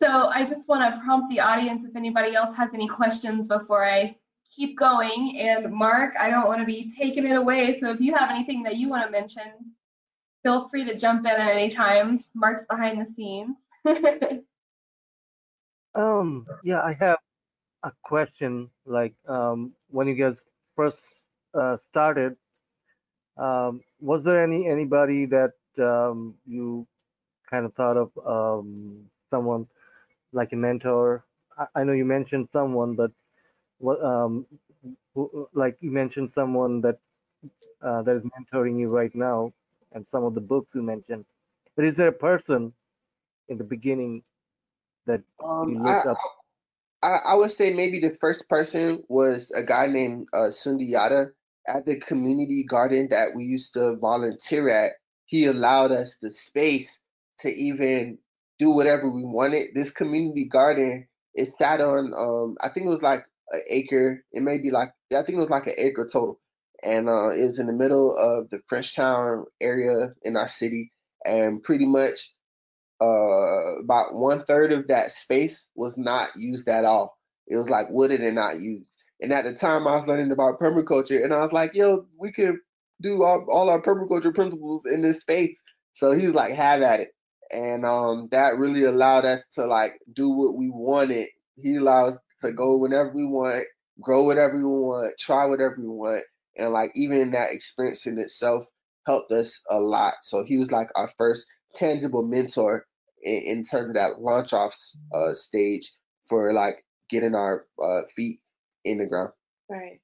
[0.00, 3.84] So I just want to prompt the audience if anybody else has any questions before
[3.84, 4.16] I
[4.54, 5.38] keep going.
[5.40, 7.78] And Mark, I don't want to be taking it away.
[7.80, 9.42] So if you have anything that you want to mention,
[10.44, 12.24] feel free to jump in at any time.
[12.34, 13.56] Mark's behind the scenes.
[15.94, 17.18] um, yeah, I have
[17.82, 18.70] a question.
[18.86, 20.36] Like um, when you guys
[20.76, 20.98] first
[21.54, 22.36] uh, started,
[23.36, 26.86] um, was there any anybody that um, you
[27.50, 29.66] kind of thought of um, someone
[30.32, 31.24] like a mentor?
[31.58, 33.12] I, I know you mentioned someone, but
[33.78, 34.46] what um,
[35.14, 36.98] who, like you mentioned someone that
[37.82, 39.52] uh, that is mentoring you right now,
[39.92, 41.24] and some of the books you mentioned.
[41.76, 42.72] But is there a person
[43.48, 44.22] in the beginning
[45.08, 45.24] that
[45.62, 46.18] you Um, looked I, up?
[47.02, 51.32] I I would say maybe the first person was a guy named uh, Sundiata
[51.68, 54.92] at the community garden that we used to volunteer at.
[55.26, 57.00] He allowed us the space
[57.40, 58.18] to even
[58.58, 59.68] do whatever we wanted.
[59.74, 64.24] This community garden it sat on um I think it was like an acre.
[64.32, 66.40] It may be like I think it was like an acre total,
[66.82, 70.92] and uh, it was in the middle of the Frenchtown area in our city,
[71.24, 72.34] and pretty much
[73.00, 77.16] uh, about one third of that space was not used at all.
[77.46, 78.90] It was like wooded and not used.
[79.20, 82.32] And at the time, I was learning about permaculture, and I was like, "Yo, we
[82.32, 82.56] could
[83.00, 85.60] do all, all our permaculture principles in this space."
[85.92, 87.14] So he was like, "Have at it,"
[87.50, 91.28] and um, that really allowed us to like do what we wanted.
[91.56, 93.64] He allowed us to go whenever we want,
[94.00, 96.24] grow whatever we want, try whatever we want,
[96.56, 98.64] and like even that experience in itself
[99.06, 100.14] helped us a lot.
[100.22, 102.86] So he was like our first tangible mentor
[103.22, 104.74] in, in terms of that launch off
[105.14, 105.90] uh, stage
[106.28, 108.40] for like getting our uh, feet
[108.84, 109.30] in the ground.
[109.68, 110.00] Right.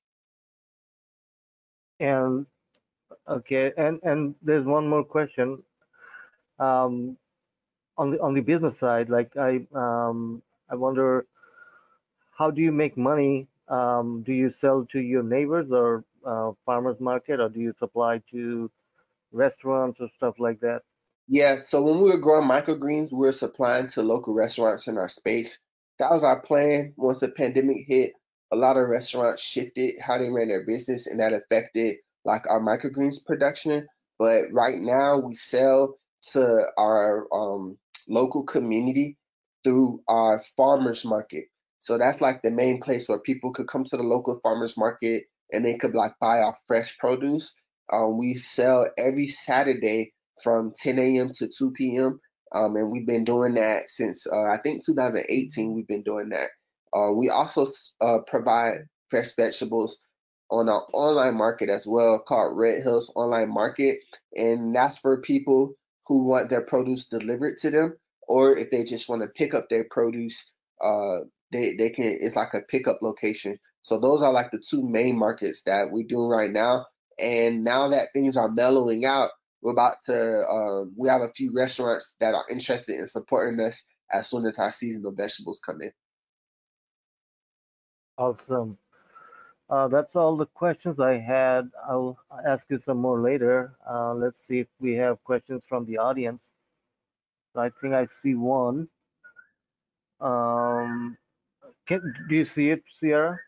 [2.00, 2.46] And
[3.28, 5.62] okay, and and there's one more question.
[6.58, 7.16] Um,
[7.96, 11.26] on the on the business side, like I um I wonder
[12.36, 13.46] how do you make money?
[13.68, 18.20] Um, do you sell to your neighbors or uh, farmers market, or do you supply
[18.32, 18.70] to
[19.32, 20.82] restaurants or stuff like that?
[21.26, 25.08] Yeah, so when we were growing microgreens, we were supplying to local restaurants in our
[25.08, 25.58] space.
[25.98, 26.92] That was our plan.
[26.96, 28.12] Once the pandemic hit,
[28.52, 32.60] a lot of restaurants shifted how they ran their business, and that affected like our
[32.60, 33.86] microgreens production.
[34.18, 35.96] But right now, we sell
[36.32, 39.16] to our um, local community
[39.64, 41.44] through our farmers market.
[41.78, 45.24] So that's like the main place where people could come to the local farmers market
[45.52, 47.52] and they could like buy our fresh produce.
[47.92, 50.12] Um, we sell every Saturday
[50.42, 51.32] from 10 a.m.
[51.34, 52.20] to 2 p.m.
[52.52, 55.74] Um, and we've been doing that since uh, I think 2018.
[55.74, 56.50] We've been doing that.
[56.96, 57.66] Uh, we also
[58.00, 59.98] uh, provide fresh vegetables
[60.50, 63.98] on our online market as well, called Red Hills Online Market,
[64.36, 65.74] and that's for people
[66.06, 67.96] who want their produce delivered to them,
[68.28, 71.20] or if they just want to pick up their produce, uh,
[71.50, 72.18] they they can.
[72.20, 73.58] It's like a pickup location.
[73.82, 76.86] So those are like the two main markets that we're doing right now.
[77.18, 79.30] And now that things are mellowing out,
[79.64, 80.46] we're about to.
[80.46, 84.58] Um, we have a few restaurants that are interested in supporting us as soon as
[84.58, 85.90] our seasonal vegetables come in.
[88.18, 88.78] Awesome.
[89.70, 91.70] Uh, that's all the questions I had.
[91.88, 93.74] I'll ask you some more later.
[93.90, 96.42] Uh, let's see if we have questions from the audience.
[97.56, 98.88] I think I see one.
[100.20, 101.16] Um,
[101.86, 103.38] can, do you see it, Sierra?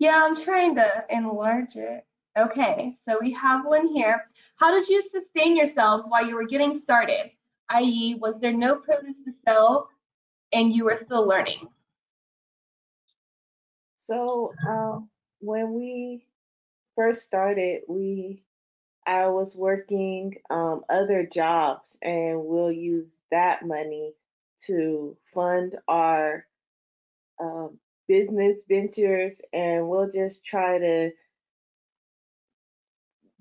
[0.00, 2.04] Yeah, I'm trying to enlarge it.
[2.38, 4.28] Okay, so we have one here.
[4.56, 7.32] How did you sustain yourselves while you were getting started?
[7.68, 9.88] I.e., was there no produce to sell
[10.52, 11.68] and you were still learning?
[14.00, 15.08] So um,
[15.40, 16.26] when we
[16.94, 18.42] first started, we
[19.04, 24.12] I was working um, other jobs, and we'll use that money
[24.66, 26.46] to fund our
[27.40, 31.10] um, business ventures, and we'll just try to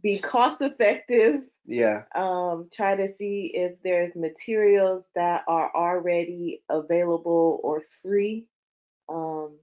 [0.02, 1.42] be cost effective.
[1.66, 8.48] Yeah, Um, try to see if there's materials that are already available or free.
[9.10, 9.58] Um,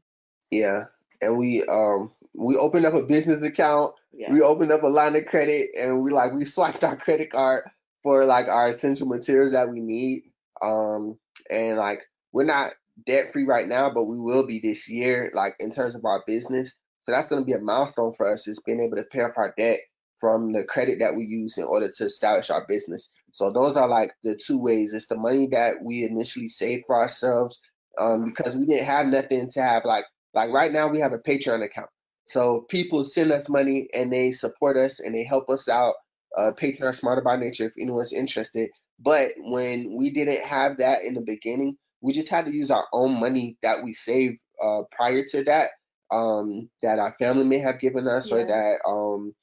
[0.50, 0.84] yeah.
[1.22, 3.94] And we um we opened up a business account.
[4.12, 4.30] yeah.
[4.30, 7.64] We opened up a line of credit, and we like we swiped our credit card
[8.02, 10.24] for like our essential materials that we need.
[10.60, 11.18] Um,
[11.50, 12.72] and like we're not
[13.06, 16.22] debt free right now, but we will be this year, like in terms of our
[16.26, 16.74] business.
[17.02, 19.32] So that's going to be a milestone for us, is being able to pay off
[19.36, 19.78] our debt
[20.24, 23.10] from the credit that we use in order to establish our business.
[23.32, 24.94] So those are like the two ways.
[24.94, 27.60] It's the money that we initially saved for ourselves
[27.98, 31.18] um, because we didn't have nothing to have like like right now we have a
[31.18, 31.90] Patreon account.
[32.24, 35.92] So people send us money and they support us and they help us out.
[36.38, 38.70] Uh, Patreon Smarter by Nature if anyone's interested.
[39.00, 42.86] But when we didn't have that in the beginning, we just had to use our
[42.94, 45.68] own money that we saved uh, prior to that,
[46.10, 49.34] um, that our family may have given us, or that um,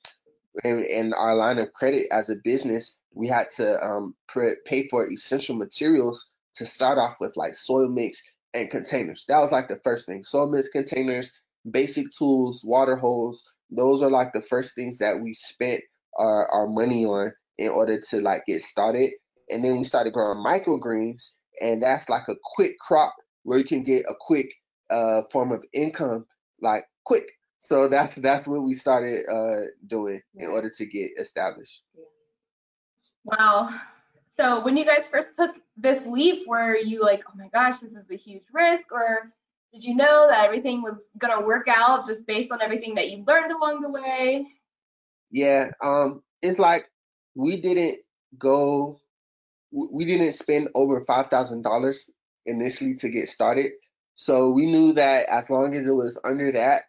[0.63, 4.15] in, in our line of credit as a business, we had to um,
[4.65, 8.21] pay for essential materials to start off with, like soil mix
[8.53, 9.25] and containers.
[9.27, 10.23] That was like the first thing.
[10.23, 11.33] Soil mix containers,
[11.69, 13.43] basic tools, water holes.
[13.69, 15.81] Those are like the first things that we spent
[16.17, 19.11] our, our money on in order to like get started.
[19.49, 21.31] And then we started growing microgreens,
[21.61, 24.53] and that's like a quick crop where you can get a quick
[24.89, 26.25] uh, form of income,
[26.61, 27.23] like quick.
[27.61, 31.81] So that's that's what we started uh, doing in order to get established.
[33.23, 33.69] Wow.
[34.35, 37.91] So when you guys first took this leap were you like, oh my gosh, this
[37.91, 39.31] is a huge risk, or
[39.71, 43.23] did you know that everything was gonna work out just based on everything that you
[43.27, 44.47] learned along the way?
[45.29, 46.85] Yeah, um, it's like
[47.35, 47.99] we didn't
[48.39, 48.99] go,
[49.71, 52.09] we didn't spend over five thousand dollars
[52.47, 53.71] initially to get started.
[54.15, 56.83] So we knew that as long as it was under that,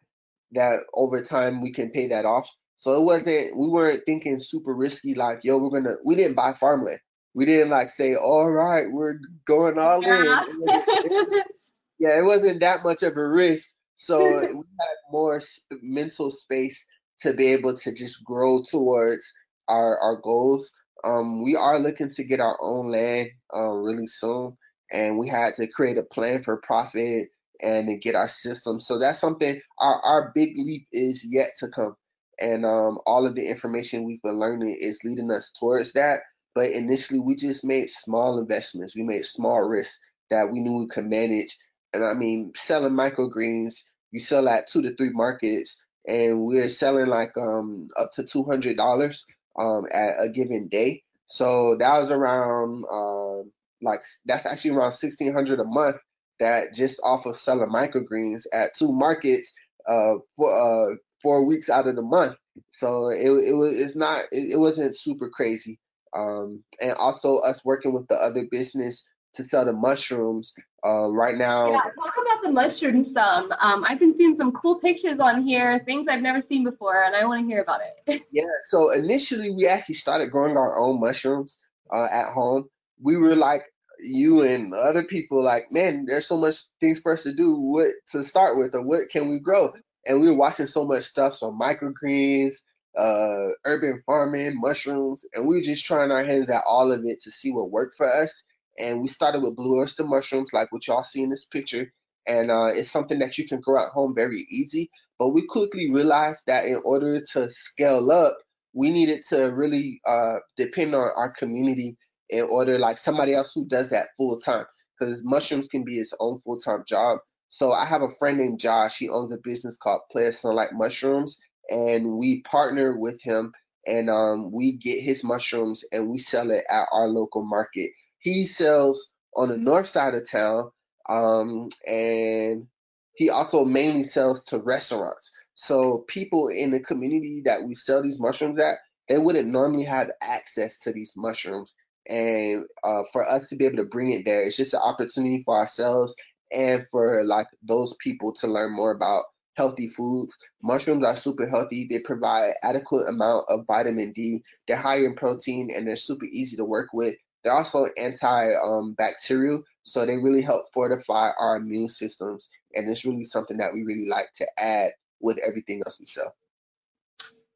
[0.52, 2.48] that over time we can pay that off.
[2.76, 6.52] So it wasn't, we weren't thinking super risky, like, yo, we're gonna, we didn't buy
[6.58, 6.98] farmland.
[7.34, 10.20] We didn't like say, all right, we're going all yeah.
[10.20, 10.26] in.
[10.26, 11.46] It it
[11.98, 13.74] yeah, it wasn't that much of a risk.
[13.94, 15.40] So we had more
[15.80, 16.84] mental space
[17.20, 19.24] to be able to just grow towards
[19.68, 20.70] our, our goals.
[21.04, 24.56] Um, we are looking to get our own land uh, really soon,
[24.92, 27.28] and we had to create a plan for profit
[27.62, 28.80] and get our system.
[28.80, 31.96] So that's something our, our big leap is yet to come.
[32.40, 36.20] And um, all of the information we've been learning is leading us towards that.
[36.54, 38.96] But initially, we just made small investments.
[38.96, 39.98] We made small risks
[40.30, 41.56] that we knew we could manage.
[41.94, 43.74] And I mean, selling microgreens,
[44.10, 48.44] you sell at two to three markets, and we're selling like um up to two
[48.44, 49.24] hundred dollars
[49.58, 51.02] um at a given day.
[51.26, 53.52] So that was around um
[53.82, 55.96] like that's actually around sixteen hundred a month
[56.42, 59.52] that just off of selling microgreens at two markets
[59.88, 62.36] uh, for uh, four weeks out of the month.
[62.72, 65.78] So it it was it's not it, it wasn't super crazy.
[66.14, 70.52] Um, and also us working with the other business to sell the mushrooms.
[70.84, 73.52] Uh, right now, yeah, talk about the mushrooms some.
[73.60, 77.14] Um, I've been seeing some cool pictures on here, things I've never seen before, and
[77.14, 78.22] I want to hear about it.
[78.32, 82.68] yeah, so initially we actually started growing our own mushrooms uh, at home.
[83.00, 83.62] We were like,
[84.00, 87.56] you and other people like, man, there's so much things for us to do.
[87.56, 89.70] What to start with, or what can we grow?
[90.06, 92.54] And we were watching so much stuff, so microgreens,
[92.98, 97.22] uh, urban farming, mushrooms, and we were just trying our hands at all of it
[97.22, 98.42] to see what worked for us.
[98.78, 101.92] And we started with blue oyster mushrooms, like what y'all see in this picture.
[102.26, 104.90] And uh, it's something that you can grow at home very easy.
[105.18, 108.36] But we quickly realized that in order to scale up,
[108.72, 111.96] we needed to really uh, depend on our community
[112.32, 114.64] in order like somebody else who does that full time
[114.98, 117.18] because mushrooms can be its own full time job.
[117.50, 118.96] So I have a friend named Josh.
[118.96, 121.36] He owns a business called Play Sunlight Mushrooms,
[121.68, 123.52] and we partner with him
[123.86, 127.90] and um, we get his mushrooms and we sell it at our local market.
[128.20, 130.70] He sells on the north side of town,
[131.08, 132.66] um, and
[133.14, 135.30] he also mainly sells to restaurants.
[135.54, 138.78] So people in the community that we sell these mushrooms at,
[139.08, 141.74] they wouldn't normally have access to these mushrooms
[142.08, 145.42] and uh, for us to be able to bring it there it's just an opportunity
[145.44, 146.14] for ourselves
[146.52, 149.24] and for like those people to learn more about
[149.56, 150.36] healthy foods.
[150.62, 151.86] Mushrooms are super healthy.
[151.88, 154.42] They provide adequate amount of vitamin d.
[154.66, 157.14] They're high in protein and they're super easy to work with.
[157.44, 163.24] They're also anti-bacterial um, so they really help fortify our immune systems and it's really
[163.24, 166.34] something that we really like to add with everything else we sell.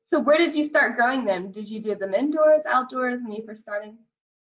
[0.09, 1.53] So where did you start growing them?
[1.53, 3.97] Did you do them indoors outdoors when you first started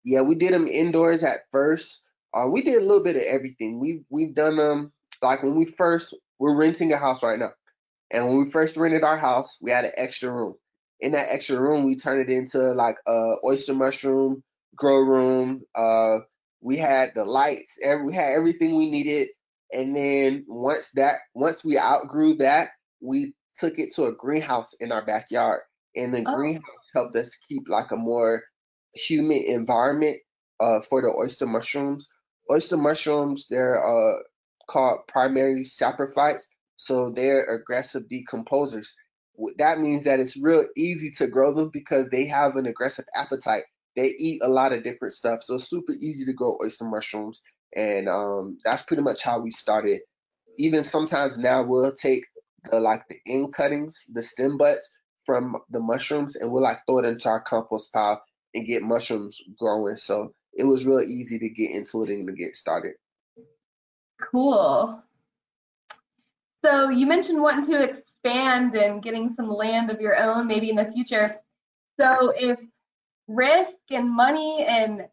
[0.05, 2.01] yeah, we did them indoors at first.
[2.33, 3.79] Uh, we did a little bit of everything.
[3.79, 7.51] We we've done them like when we first we're renting a house right now,
[8.11, 10.55] and when we first rented our house, we had an extra room.
[11.01, 14.41] In that extra room, we turned it into like a oyster mushroom
[14.75, 15.61] grow room.
[15.73, 16.19] Uh,
[16.61, 19.29] we had the lights, every, we had everything we needed.
[19.71, 22.69] And then once that once we outgrew that,
[23.01, 25.61] we took it to a greenhouse in our backyard.
[25.95, 26.35] And the oh.
[26.35, 28.43] greenhouse helped us keep like a more
[28.95, 30.17] humid environment
[30.59, 32.07] uh, for the oyster mushrooms.
[32.51, 34.17] Oyster mushrooms, they're uh,
[34.69, 36.43] called primary saprophytes,
[36.75, 38.87] so they're aggressive decomposers.
[39.57, 43.63] That means that it's real easy to grow them because they have an aggressive appetite.
[43.95, 47.41] They eat a lot of different stuff, so super easy to grow oyster mushrooms.
[47.75, 49.99] And um, that's pretty much how we started.
[50.57, 52.23] Even sometimes now we'll take
[52.71, 54.89] the like the end cuttings, the stem butts
[55.25, 58.21] from the mushrooms, and we'll like throw it into our compost pile
[58.55, 59.97] and get mushrooms growing.
[59.97, 62.93] So it was real easy to get into it and to get started.
[64.31, 65.01] Cool.
[66.63, 70.77] So you mentioned wanting to expand and getting some land of your own maybe in
[70.77, 71.35] the future.
[71.99, 72.57] So if
[73.27, 75.05] risk and money and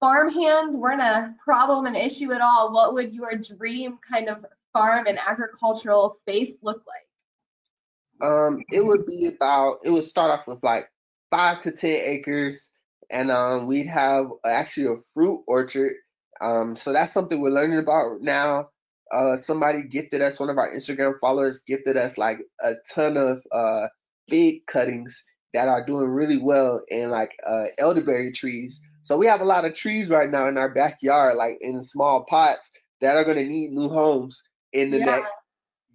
[0.00, 4.44] farm hands weren't a problem, and issue at all, what would your dream kind of
[4.72, 8.28] farm and agricultural space look like?
[8.28, 10.88] Um, it would be about it would start off with like
[11.30, 12.70] five to ten acres
[13.14, 15.92] and um, we'd have actually a fruit orchard.
[16.40, 18.68] Um, so that's something we're learning about now.
[19.12, 23.40] Uh, somebody gifted us, one of our Instagram followers gifted us like a ton of
[23.52, 23.86] uh,
[24.28, 28.80] big cuttings that are doing really well in like uh, elderberry trees.
[29.04, 32.24] So we have a lot of trees right now in our backyard, like in small
[32.24, 32.68] pots
[33.00, 34.42] that are going to need new homes
[34.72, 35.04] in the yeah.
[35.04, 35.36] next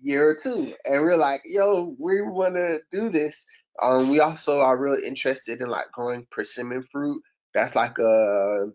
[0.01, 0.74] year or two.
[0.86, 3.36] And we're like, yo, we want to do this.
[3.82, 7.22] Um, we also are really interested in like growing persimmon fruit.
[7.54, 8.68] That's like a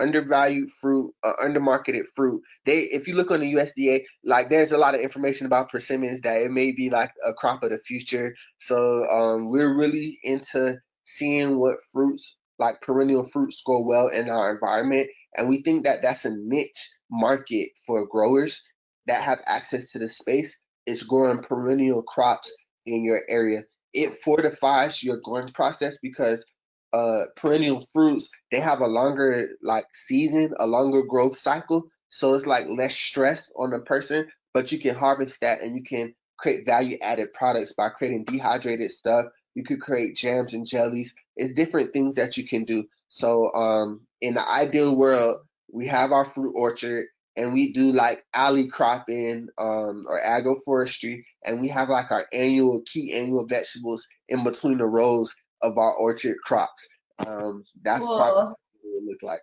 [0.00, 2.42] undervalued fruit, uh, undermarketed fruit.
[2.66, 6.20] They, if you look on the USDA, like there's a lot of information about persimmons
[6.22, 8.34] that it may be like a crop of the future.
[8.58, 14.52] So um, we're really into seeing what fruits, like perennial fruits, grow well in our
[14.52, 18.60] environment, and we think that that's a niche market for growers
[19.06, 20.54] that have access to the space.
[20.84, 22.52] Is growing perennial crops
[22.86, 23.62] in your area.
[23.92, 26.44] It fortifies your growing process because
[26.92, 31.84] uh, perennial fruits, they have a longer like season, a longer growth cycle.
[32.08, 35.82] So it's like less stress on the person, but you can harvest that and you
[35.82, 39.26] can create value added products by creating dehydrated stuff.
[39.54, 41.14] You could create jams and jellies.
[41.36, 42.84] It's different things that you can do.
[43.08, 45.40] So um, in the ideal world,
[45.72, 47.06] we have our fruit orchard
[47.36, 52.82] and we do like alley cropping um, or agroforestry, and we have like our annual
[52.86, 56.86] key annual vegetables in between the rows of our orchard crops.
[57.26, 58.16] Um, that's cool.
[58.16, 59.40] probably what it would look like.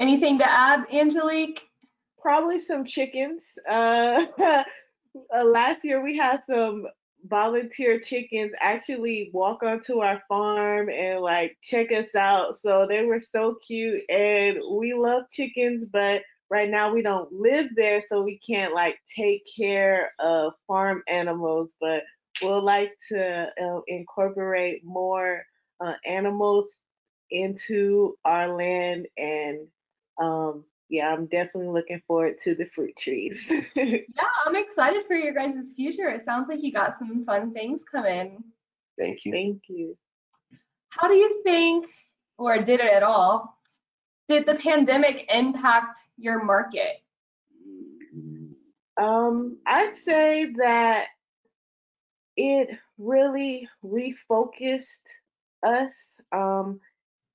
[0.00, 1.60] Anything to add, Angelique?
[2.20, 3.44] Probably some chickens.
[3.68, 6.86] Uh, uh, last year we had some
[7.28, 12.56] volunteer chickens actually walk onto our farm and like check us out.
[12.56, 17.68] So they were so cute and we love chickens, but right now we don't live
[17.76, 22.02] there so we can't like take care of farm animals, but
[22.42, 25.42] we'll like to uh, incorporate more
[25.80, 26.66] uh, animals
[27.30, 29.68] into our land and
[30.20, 33.50] um, yeah, I'm definitely looking forward to the fruit trees.
[33.76, 33.96] yeah,
[34.44, 36.08] I'm excited for your guys' future.
[36.08, 38.42] It sounds like you got some fun things coming.
[39.00, 39.32] Thank you.
[39.32, 39.96] Thank you.
[40.88, 41.86] How do you think,
[42.38, 43.56] or did it at all,
[44.28, 47.02] did the pandemic impact your market?
[49.00, 51.06] Um, I'd say that
[52.36, 52.68] it
[52.98, 55.06] really refocused
[55.64, 55.94] us
[56.32, 56.80] um,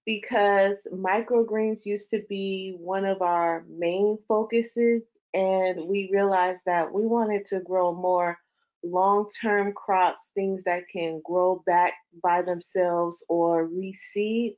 [0.05, 5.01] because microgreens used to be one of our main focuses,
[5.33, 8.37] and we realized that we wanted to grow more
[8.83, 11.93] long term crops, things that can grow back
[12.23, 14.55] by themselves or reseed.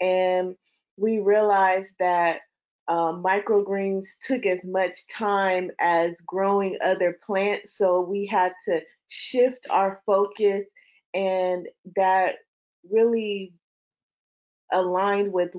[0.00, 0.54] And
[0.96, 2.40] we realized that
[2.88, 9.66] um, microgreens took as much time as growing other plants, so we had to shift
[9.70, 10.64] our focus,
[11.14, 12.36] and that
[12.90, 13.52] really
[14.72, 15.50] aligned with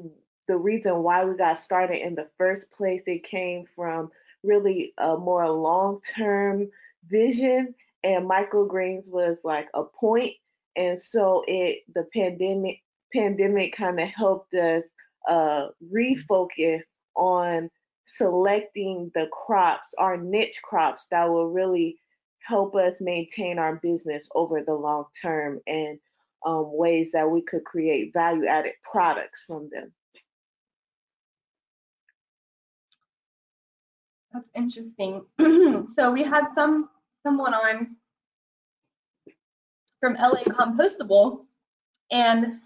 [0.47, 3.01] the reason why we got started in the first place.
[3.05, 4.12] It came from
[4.43, 6.70] really a more long term
[7.07, 10.34] vision, and microgreens was like a point.
[10.76, 12.82] And so it the pandemic
[13.14, 14.84] pandemic kind of helped us
[15.28, 16.82] uh, refocus
[17.16, 17.70] on
[18.05, 21.97] selecting the crops, our niche crops that will really
[22.39, 25.99] help us maintain our business over the long term and
[26.45, 29.91] um, ways that we could create value added products from them.
[34.33, 35.23] That's interesting.
[35.39, 36.89] so we had some
[37.23, 37.95] someone on
[39.99, 41.45] from LA Compostable,
[42.11, 42.59] and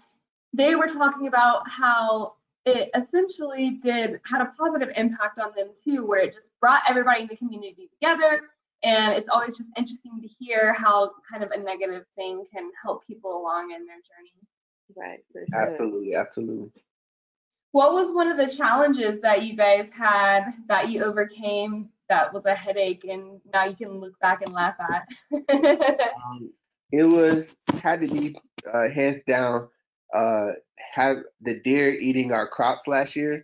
[0.52, 6.06] they were talking about how it essentially did had a positive impact on them too,
[6.06, 8.42] where it just brought everybody in the community together
[8.82, 13.06] and it's always just interesting to hear how kind of a negative thing can help
[13.06, 14.32] people along in their journey.
[14.96, 15.20] Right.
[15.32, 15.44] Sure.
[15.54, 16.14] Absolutely.
[16.14, 16.70] Absolutely.
[17.72, 22.44] What was one of the challenges that you guys had that you overcame that was
[22.46, 25.06] a headache and now you can look back and laugh at?
[25.50, 26.50] um,
[26.92, 28.36] it was had to be
[28.72, 29.68] uh, hands down
[30.14, 30.52] uh,
[30.92, 33.42] have the deer eating our crops last year.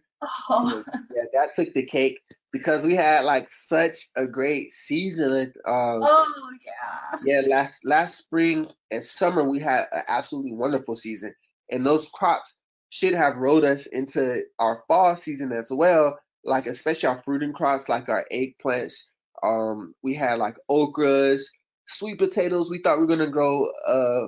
[0.49, 0.85] Oh.
[1.14, 2.20] Yeah, that took the cake
[2.53, 5.53] because we had like such a great season.
[5.67, 7.19] Um, oh yeah.
[7.25, 11.35] Yeah, last last spring and summer we had an absolutely wonderful season,
[11.71, 12.53] and those crops
[12.91, 16.19] should have rode us into our fall season as well.
[16.45, 18.95] Like especially our fruiting crops, like our eggplants.
[19.43, 21.43] Um, we had like okras,
[21.89, 22.71] sweet potatoes.
[22.71, 24.27] We thought we were gonna grow a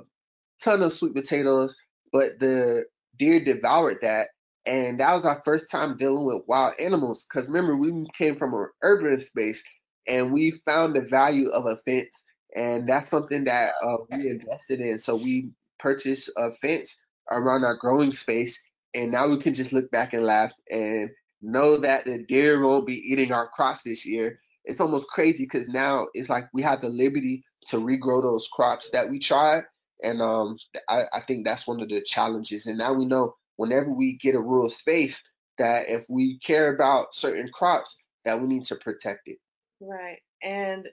[0.61, 1.77] ton of sweet potatoes,
[2.11, 2.85] but the
[3.17, 4.29] deer devoured that
[4.65, 7.25] and that was our first time dealing with wild animals.
[7.29, 9.63] Because remember, we came from an urban space,
[10.07, 12.23] and we found the value of a fence,
[12.55, 14.99] and that's something that uh, we invested in.
[14.99, 15.49] So we
[15.79, 16.97] purchased a fence
[17.31, 18.59] around our growing space,
[18.93, 21.09] and now we can just look back and laugh and
[21.41, 24.39] know that the deer won't be eating our crops this year.
[24.65, 28.89] It's almost crazy because now it's like we have the liberty to regrow those crops
[28.91, 29.63] that we tried,
[30.01, 30.57] and um,
[30.89, 32.65] I, I think that's one of the challenges.
[32.65, 35.21] And now we know whenever we get a rural space,
[35.57, 37.95] that if we care about certain crops,
[38.25, 39.37] that we need to protect it.
[39.79, 40.19] Right.
[40.43, 40.87] And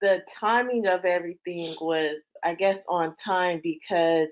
[0.00, 4.28] the timing of everything was, I guess, on time because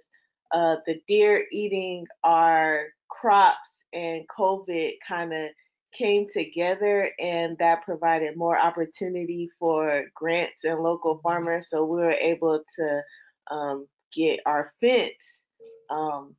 [0.52, 5.50] uh, the deer eating our crops and COVID kind of
[5.92, 11.68] came together and that provided more opportunity for grants and local farmers.
[11.68, 13.02] So we were able to
[13.50, 15.12] um, get our fence
[15.90, 16.34] um,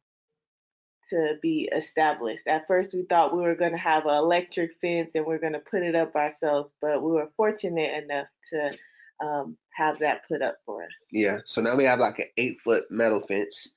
[1.12, 2.48] to be established.
[2.48, 5.40] At first, we thought we were going to have an electric fence and we are
[5.40, 10.28] going to put it up ourselves, but we were fortunate enough to um, have that
[10.28, 10.90] put up for us.
[11.12, 13.68] Yeah, so now we have like an eight foot metal fence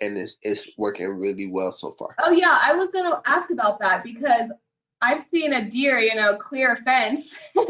[0.00, 2.14] and it's, it's working really well so far.
[2.22, 4.50] Oh, yeah, I was going to ask about that because
[5.02, 7.26] I've seen a deer, you know, clear a fence.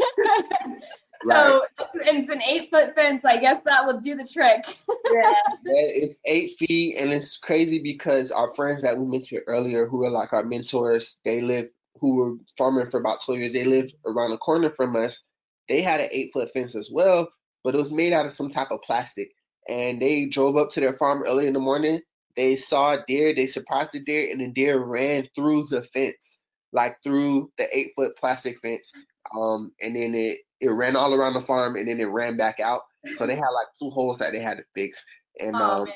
[1.27, 1.61] So and
[2.01, 3.23] it's an eight foot fence.
[3.25, 4.63] I guess that would do the trick.
[5.11, 5.33] yeah.
[5.65, 10.09] It's eight feet, and it's crazy because our friends that we mentioned earlier, who are
[10.09, 11.67] like our mentors, they live,
[11.99, 15.21] who were farming for about 12 years, they lived around the corner from us.
[15.69, 17.29] They had an eight foot fence as well,
[17.63, 19.31] but it was made out of some type of plastic.
[19.67, 22.01] And they drove up to their farm early in the morning.
[22.35, 26.41] They saw a deer, they surprised the deer, and the deer ran through the fence,
[26.73, 28.91] like through the eight foot plastic fence.
[29.33, 32.59] Um, and then it it ran all around the farm and then it ran back
[32.59, 32.81] out.
[33.15, 35.03] So they had like two holes that they had to fix.
[35.39, 35.87] And oh, um,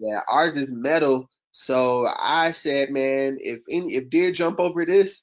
[0.00, 1.28] yeah, ours is metal.
[1.52, 5.22] So I said, man, if any, if deer jump over this,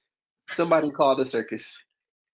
[0.53, 1.77] somebody call the circus.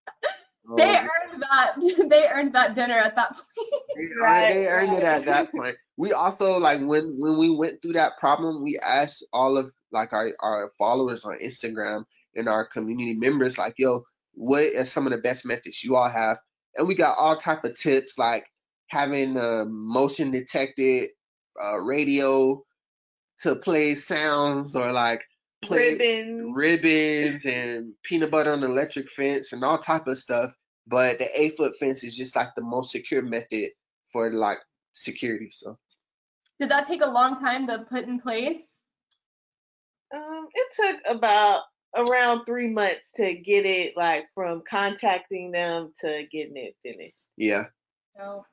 [0.78, 1.74] they um, earned that.
[2.10, 3.84] They earned that dinner at that point.
[3.98, 5.00] They, right, they earned right.
[5.00, 5.76] it at that point.
[5.98, 10.14] We also like when when we went through that problem, we asked all of like
[10.14, 12.06] our our followers on Instagram
[12.36, 14.04] and our community members, like, yo,
[14.34, 16.38] what are some of the best methods you all have
[16.78, 18.46] and we got all type of tips like
[18.88, 21.10] having a motion detected
[21.64, 22.62] uh, radio
[23.42, 25.22] to play sounds or like
[25.64, 26.52] play ribbons.
[26.54, 30.52] ribbons and peanut butter on the electric fence and all type of stuff.
[30.88, 33.70] But the eight foot fence is just like the most secure method
[34.12, 34.58] for like
[34.94, 35.50] security.
[35.52, 35.78] So
[36.60, 38.58] did that take a long time to put in place?
[40.14, 41.62] Um, it took about
[41.96, 47.26] around three months to get it like from contacting them to getting it finished.
[47.38, 47.66] Yeah.
[48.18, 48.46] So,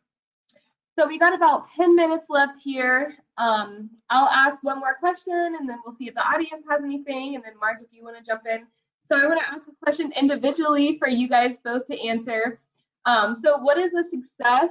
[0.98, 3.14] so we got about 10 minutes left here.
[3.36, 7.36] Um, I'll ask one more question and then we'll see if the audience has anything.
[7.36, 8.66] And then Mark, if you want to jump in.
[9.08, 12.60] So I want to ask a question individually for you guys both to answer.
[13.06, 14.70] Um, so what is a success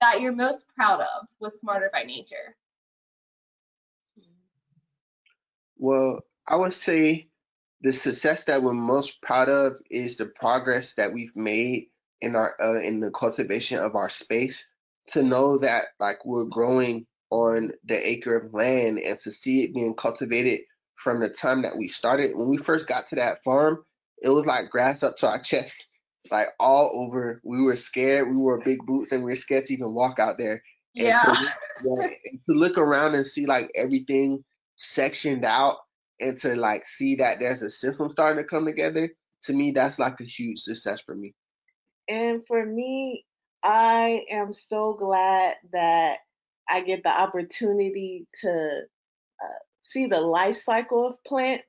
[0.00, 2.56] that you're most proud of with Smarter by Nature?
[5.76, 7.28] Well, I would say
[7.84, 11.86] the success that we're most proud of is the progress that we've made
[12.20, 14.66] in our uh, in the cultivation of our space
[15.08, 19.74] to know that like we're growing on the acre of land and to see it
[19.74, 20.60] being cultivated
[20.96, 22.32] from the time that we started.
[22.34, 23.84] When we first got to that farm
[24.22, 25.86] it was like grass up to our chest
[26.30, 27.40] like all over.
[27.44, 28.30] We were scared.
[28.30, 30.62] We wore big boots and we were scared to even walk out there.
[30.96, 31.22] And yeah.
[31.22, 31.52] To,
[31.84, 32.06] yeah,
[32.46, 34.42] to look around and see like everything
[34.76, 35.78] sectioned out
[36.20, 39.10] and to like see that there's a system starting to come together,
[39.44, 41.34] to me, that's like a huge success for me.
[42.08, 43.24] And for me,
[43.62, 46.16] I am so glad that
[46.68, 48.82] I get the opportunity to
[49.42, 51.64] uh, see the life cycle of plants.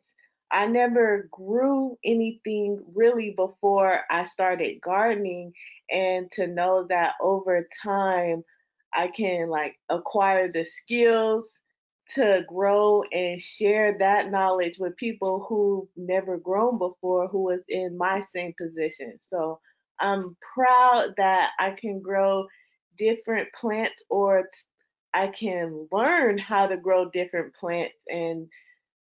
[0.51, 5.53] I never grew anything really before I started gardening,
[5.89, 8.43] and to know that over time
[8.93, 11.49] I can like acquire the skills
[12.13, 17.97] to grow and share that knowledge with people who've never grown before who was in
[17.97, 19.17] my same position.
[19.29, 19.59] So
[19.99, 22.45] I'm proud that I can grow
[22.97, 24.49] different plants or
[25.13, 28.47] I can learn how to grow different plants and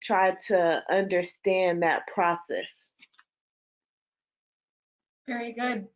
[0.03, 2.67] try to understand that process.
[5.27, 5.89] Very good.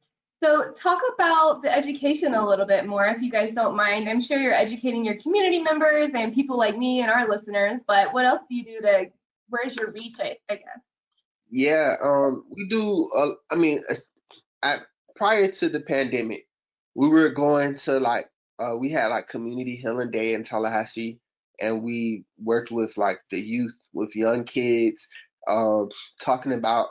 [0.43, 4.09] So talk about the education a little bit more, if you guys don't mind.
[4.09, 8.13] I'm sure you're educating your community members and people like me and our listeners, but
[8.15, 9.11] what else do you do to,
[9.51, 10.81] where's your reach, I, I guess?
[11.51, 13.83] Yeah, um, we do, uh, I mean,
[14.63, 14.81] at,
[15.15, 16.47] prior to the pandemic,
[16.95, 21.21] we were going to like, uh, we had like community healing day in Tallahassee
[21.61, 25.07] and we worked with like the youth, with young kids,
[25.49, 26.89] um, talking about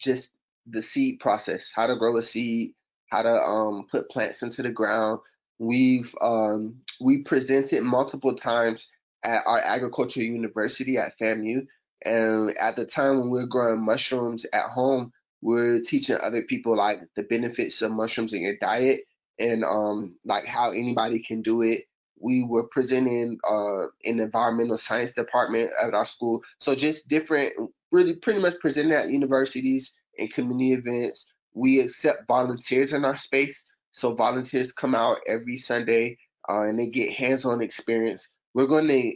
[0.00, 0.30] just
[0.68, 2.72] the seed process, how to grow a seed,
[3.10, 5.20] how to um, put plants into the ground.
[5.58, 8.88] We've um, we presented multiple times
[9.24, 11.66] at our agricultural university at FAMU,
[12.04, 16.42] and at the time when we were growing mushrooms at home, we we're teaching other
[16.42, 19.02] people like the benefits of mushrooms in your diet
[19.38, 21.82] and um, like how anybody can do it
[22.20, 26.42] we were presenting uh, in the environmental science department at our school.
[26.60, 27.52] So just different,
[27.92, 31.26] really pretty much presenting at universities and community events.
[31.54, 33.64] We accept volunteers in our space.
[33.92, 38.28] So volunteers come out every Sunday uh, and they get hands-on experience.
[38.54, 39.12] We're going to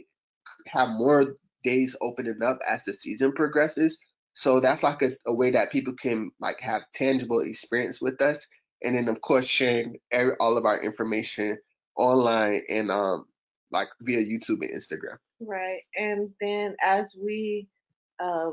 [0.67, 3.97] have more days opening up as the season progresses.
[4.33, 8.45] So that's like a, a way that people can like have tangible experience with us.
[8.83, 11.57] And then of course sharing every, all of our information
[11.95, 13.25] online and um
[13.71, 15.17] like via YouTube and Instagram.
[15.39, 15.81] Right.
[15.95, 17.67] And then as we
[18.19, 18.51] uh,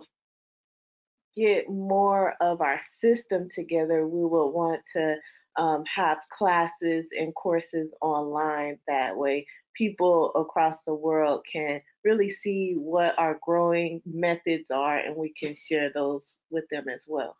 [1.38, 5.16] get more of our system together, we will want to
[5.56, 8.78] um, have classes and courses online.
[8.86, 15.16] That way, people across the world can really see what our growing methods are and
[15.16, 17.36] we can share those with them as well.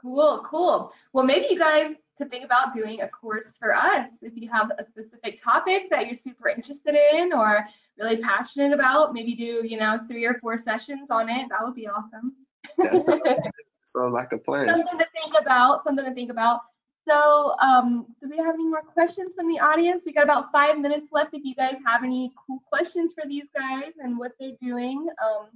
[0.00, 0.92] Cool, cool.
[1.12, 4.70] Well, maybe you guys could think about doing a course for us if you have
[4.78, 7.66] a specific topic that you're super interested in or
[7.98, 9.14] really passionate about.
[9.14, 11.48] Maybe do, you know, three or four sessions on it.
[11.48, 12.34] That would be awesome.
[12.76, 13.06] Sounds,
[13.84, 14.66] sounds like a plan.
[14.66, 16.60] something to think about, something to think about.
[17.08, 20.02] So, um, do we have any more questions from the audience?
[20.04, 21.32] We got about five minutes left.
[21.32, 25.46] If you guys have any cool questions for these guys and what they're doing, um,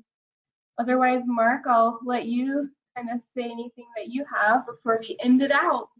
[0.78, 5.42] otherwise, Mark, I'll let you kind of say anything that you have before we end
[5.42, 5.90] it out.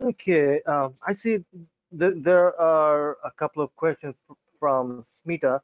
[0.00, 1.44] Okay, um, I see
[1.98, 4.14] th- there are a couple of questions
[4.60, 5.60] from Smita,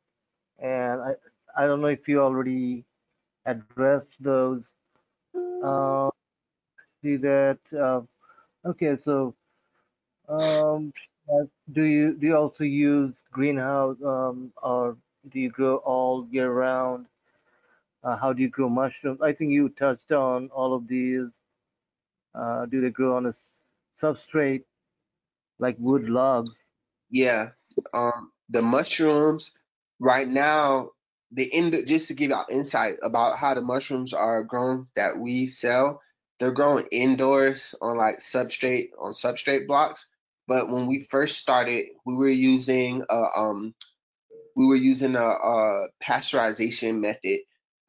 [0.58, 1.14] and I
[1.56, 2.84] I don't know if you already
[3.46, 4.62] addressed those.
[5.62, 6.10] Uh,
[7.02, 7.58] see that.
[7.72, 8.02] Uh,
[8.68, 9.34] okay, so
[10.28, 10.92] um,
[11.72, 14.96] do you do you also use greenhouse um, or
[15.30, 17.06] do you grow all year round?
[18.04, 19.20] Uh, how do you grow mushrooms?
[19.22, 21.28] I think you touched on all of these.
[22.34, 23.34] Uh, do they grow on a
[24.00, 24.64] substrate
[25.58, 26.56] like wood logs?
[27.10, 27.50] Yeah.
[27.92, 29.52] Um, the mushrooms
[30.00, 30.90] right now,
[31.32, 35.46] the end just to give out insight about how the mushrooms are grown that we
[35.46, 36.00] sell,
[36.38, 40.06] they're grown indoors on like substrate on substrate blocks.
[40.46, 43.74] But when we first started, we were using a um
[44.56, 47.40] we were using a, a pasteurization method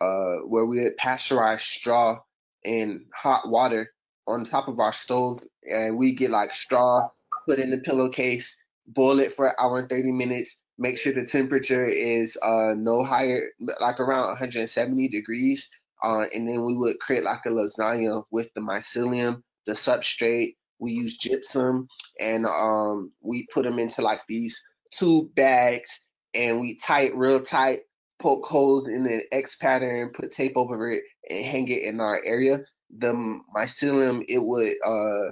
[0.01, 2.19] uh where we would pasteurize straw
[2.63, 3.91] in hot water
[4.27, 7.07] on top of our stove and we get like straw
[7.47, 8.55] put in the pillowcase
[8.87, 13.03] boil it for an hour and 30 minutes make sure the temperature is uh no
[13.03, 13.49] higher
[13.79, 15.67] like around 170 degrees
[16.03, 20.91] uh and then we would create like a lasagna with the mycelium the substrate we
[20.91, 21.87] use gypsum
[22.19, 24.59] and um we put them into like these
[24.91, 26.01] two bags
[26.33, 27.81] and we tie it real tight
[28.19, 32.21] poke holes in the X pattern, put tape over it, and hang it in our
[32.25, 32.59] area
[32.89, 33.13] the
[33.55, 35.31] mycelium it would uh,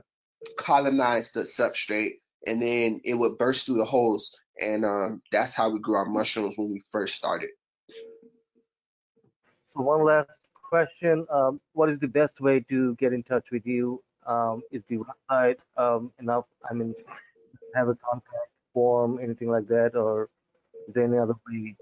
[0.57, 4.31] colonize the substrate and then it would burst through the holes
[4.61, 7.49] and um, that's how we grew our mushrooms when we first started.
[9.73, 10.29] So one last
[10.69, 14.01] question um, what is the best way to get in touch with you?
[14.25, 16.95] Um, is the website um, enough i mean
[17.75, 20.29] have a contact form anything like that or
[20.87, 21.75] is there any other way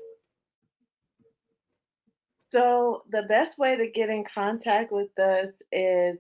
[2.52, 6.18] so the best way to get in contact with us is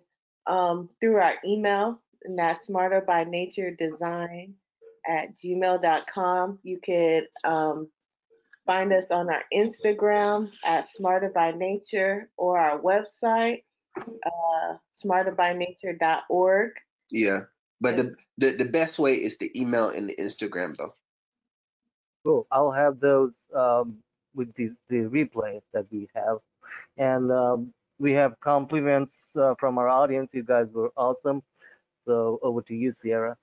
[0.47, 4.53] um, through our email, and that's smarter by nature design
[5.07, 6.59] at gmail.com.
[6.63, 7.89] You could um,
[8.65, 13.63] find us on our Instagram at smarter by nature or our website,
[13.97, 16.71] uh, smarterbynature.org.
[17.11, 17.39] Yeah,
[17.81, 20.95] but the, the the best way is the email and the Instagram though.
[22.23, 22.47] Cool.
[22.51, 23.97] I'll have those um,
[24.33, 26.37] with the, the replay that we have.
[26.97, 30.29] And um, we have compliments uh, from our audience.
[30.33, 31.41] You guys were awesome.
[32.05, 33.37] So over to you, Sierra.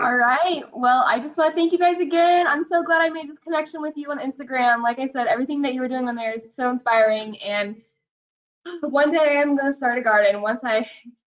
[0.00, 0.64] All right.
[0.72, 2.46] Well, I just want to thank you guys again.
[2.46, 4.82] I'm so glad I made this connection with you on Instagram.
[4.82, 7.38] Like I said, everything that you were doing on there is so inspiring.
[7.42, 7.76] And
[8.80, 10.88] one day I'm going to start a garden once I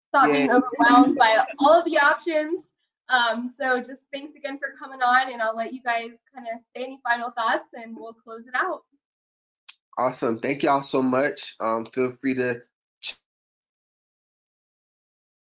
[0.09, 0.33] stop yeah.
[0.33, 2.63] being overwhelmed by all of the options.
[3.09, 6.59] Um, so just thanks again for coming on, and I'll let you guys kind of
[6.75, 8.81] say any final thoughts, and we'll close it out.
[9.97, 10.39] Awesome.
[10.39, 11.55] Thank y'all so much.
[11.59, 12.61] Um, feel free to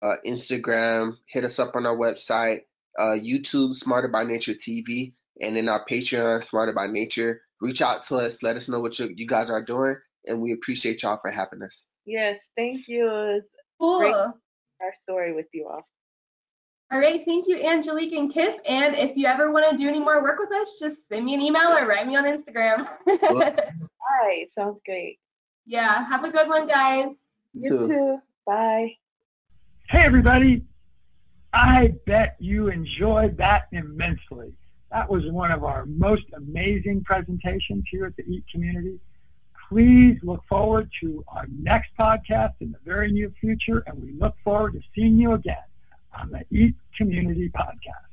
[0.02, 2.60] uh, Instagram, hit us up on our website,
[2.98, 7.42] uh, YouTube, Smarter by Nature TV, and then our Patreon, Smarter by Nature.
[7.60, 8.42] Reach out to us.
[8.42, 9.96] Let us know what you, you guys are doing,
[10.26, 11.86] and we appreciate y'all for having us.
[12.04, 13.42] Yes, thank you.
[13.80, 13.98] cool.
[13.98, 14.14] Great
[14.80, 15.86] our story with you all.
[16.90, 18.60] All right, thank you, Angelique and Kip.
[18.66, 21.34] And if you ever want to do any more work with us, just send me
[21.34, 22.88] an email or write me on Instagram.
[23.06, 25.18] All right, sounds great.
[25.66, 27.08] Yeah, have a good one, guys.
[27.52, 27.88] You too.
[27.88, 28.18] too.
[28.46, 28.96] Bye.
[29.90, 30.62] Hey, everybody.
[31.52, 34.54] I bet you enjoyed that immensely.
[34.90, 38.98] That was one of our most amazing presentations here at the EAT community.
[39.68, 44.34] Please look forward to our next podcast in the very near future, and we look
[44.42, 45.56] forward to seeing you again
[46.20, 48.08] on the Eat Community Podcast.